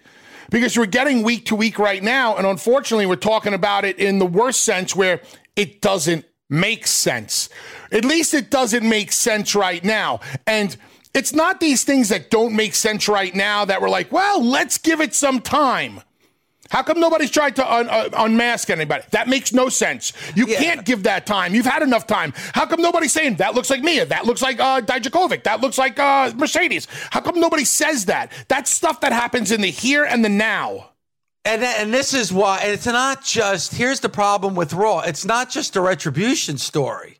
[0.48, 4.18] because we're getting week to week right now, and unfortunately, we're talking about it in
[4.18, 5.20] the worst sense where
[5.56, 7.50] it doesn't make sense.
[7.92, 10.74] At least it doesn't make sense right now, and
[11.14, 14.78] it's not these things that don't make sense right now that we're like, well, let's
[14.78, 16.00] give it some time.
[16.70, 19.02] How come nobody's tried to un- uh, unmask anybody?
[19.12, 20.12] That makes no sense.
[20.34, 20.58] You yeah.
[20.58, 21.54] can't give that time.
[21.54, 22.34] You've had enough time.
[22.52, 24.04] How come nobody's saying that looks like Mia?
[24.04, 25.44] That looks like uh, Dijakovic.
[25.44, 26.86] That looks like uh, Mercedes.
[27.10, 28.32] How come nobody says that?
[28.48, 30.90] That's stuff that happens in the here and the now.
[31.46, 35.00] And, and this is why it's not just here's the problem with Raw.
[35.00, 37.18] It's not just a retribution story.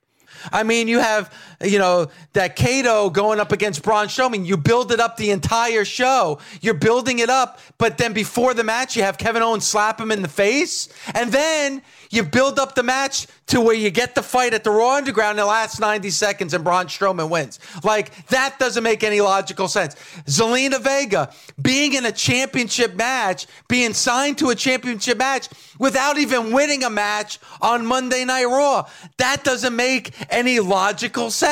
[0.53, 1.33] I mean, you have,
[1.63, 4.47] you know, Dabba-Kato going up against Braun Strowman.
[4.47, 6.39] You build it up the entire show.
[6.61, 10.11] You're building it up, but then before the match, you have Kevin Owens slap him
[10.11, 10.89] in the face.
[11.15, 14.71] And then you build up the match to where you get the fight at the
[14.71, 17.59] Raw Underground in the last 90 seconds and Braun Strowman wins.
[17.83, 19.95] Like, that doesn't make any logical sense.
[20.27, 25.49] Zelina Vega being in a championship match, being signed to a championship match
[25.79, 28.89] without even winning a match on Monday Night Raw.
[29.17, 31.48] That doesn't make any logical sense.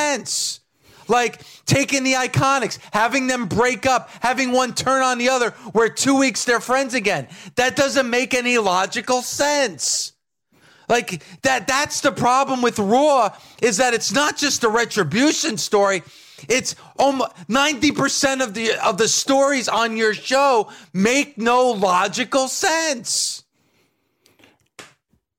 [1.08, 5.88] Like taking the iconics, having them break up, having one turn on the other, where
[5.88, 7.28] two weeks they're friends again.
[7.54, 10.12] That doesn't make any logical sense.
[10.88, 16.02] Like that that's the problem with Raw is that it's not just a retribution story.
[16.48, 23.44] It's almost 90% of the of the stories on your show make no logical sense.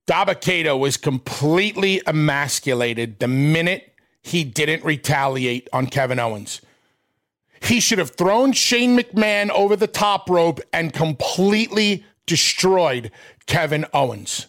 [0.08, 3.94] Dabba-Kato was completely emasculated the minute
[4.28, 6.62] he didn't retaliate on Kevin Owens.
[7.62, 13.12] He should have thrown Shane McMahon over the top rope and completely destroyed
[13.46, 14.48] Kevin Owens.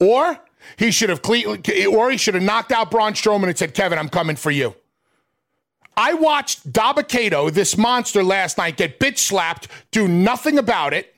[0.00, 0.40] Or
[0.76, 1.20] he should have
[1.90, 4.74] or he should have knocked out Braun Strowman and said, "Kevin, I'm coming for you."
[5.96, 11.16] I watched Dabba-Kato, this monster, last night get bitch slapped, do nothing about it,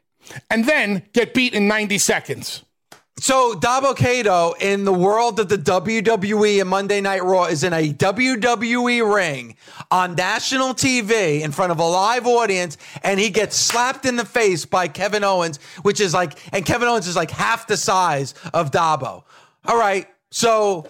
[0.48, 2.64] and then get beat in 90 seconds.
[3.20, 7.92] So Dabba-Kato in the world of the WWE and Monday Night Raw is in a
[7.92, 9.56] WWE ring
[9.90, 14.24] on national TV in front of a live audience, and he gets slapped in the
[14.24, 18.32] face by Kevin Owens, which is like, and Kevin Owens is like half the size
[18.54, 19.22] of Dabba.
[19.66, 20.88] All right, so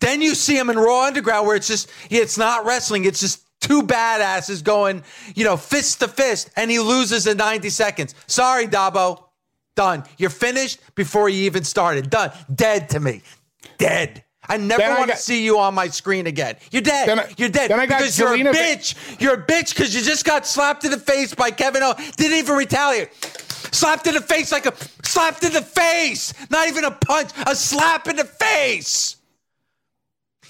[0.00, 3.42] then you see him in Raw Underground where it's just, it's not wrestling, it's just
[3.62, 5.02] two badasses going,
[5.34, 8.14] you know, fist to fist, and he loses in 90 seconds.
[8.26, 9.22] Sorry, Dabba.
[9.76, 10.04] Done.
[10.18, 12.10] You're finished before you even started.
[12.10, 12.32] Done.
[12.54, 13.22] Dead to me.
[13.78, 14.24] Dead.
[14.48, 16.56] I never Then I want to see you on my screen again.
[16.72, 17.08] You're dead.
[17.08, 17.68] I- you're dead.
[17.68, 19.20] got because you're a bitch.
[19.20, 21.94] You're a bitch because you just got slapped in the face by Kevin O.
[22.16, 23.10] Didn't even retaliate.
[23.72, 26.34] Slapped in the face like a slapped in the face.
[26.50, 27.30] Not even a punch.
[27.46, 29.16] A slap in the face.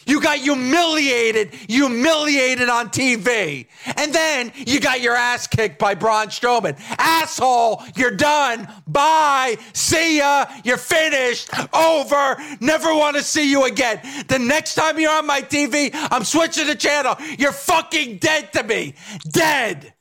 [0.06, 3.66] You got humiliated, humiliated on TV.
[3.96, 6.80] And then you got your ass kicked by Braun Strowman.
[6.98, 8.68] Asshole, you're done.
[8.86, 9.56] Bye.
[9.72, 10.46] See ya.
[10.64, 11.50] You're finished.
[11.72, 12.36] Over.
[12.60, 14.00] Never want to see you again.
[14.28, 17.16] The next time you're on my TV, I'm switching the channel.
[17.38, 18.94] You're fucking dead to me.
[19.30, 19.94] Dead.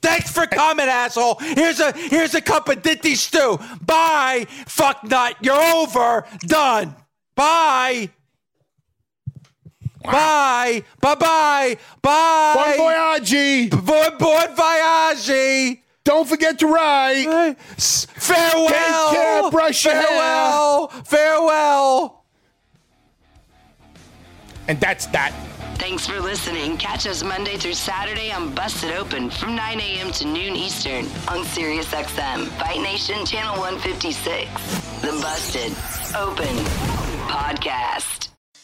[0.00, 1.36] Thanks for coming, asshole.
[1.40, 3.58] Here's a here's a cup of ditty stew.
[3.84, 4.46] Bye.
[4.66, 5.36] Fuck nut.
[5.40, 6.24] You're over.
[6.46, 6.94] Done.
[7.34, 8.10] Bye.
[10.04, 10.82] Bye.
[11.00, 11.76] Bye bye.
[12.02, 12.54] Bye.
[12.54, 13.70] Bon voyage!
[13.70, 15.78] Bon, bon voyage.
[16.04, 17.56] Don't forget to write.
[17.76, 18.68] S- Farewell.
[18.68, 20.02] Take care, brush your hair.
[20.04, 20.88] Farewell.
[21.04, 22.24] Farewell.
[24.68, 25.32] And that's that.
[25.78, 26.76] Thanks for listening.
[26.76, 30.10] Catch us Monday through Saturday on Busted Open from 9 a.m.
[30.12, 35.00] to noon Eastern on SiriusXM, Fight Nation Channel 156.
[35.02, 35.72] The Busted
[36.16, 36.56] Open
[37.28, 38.17] Podcast.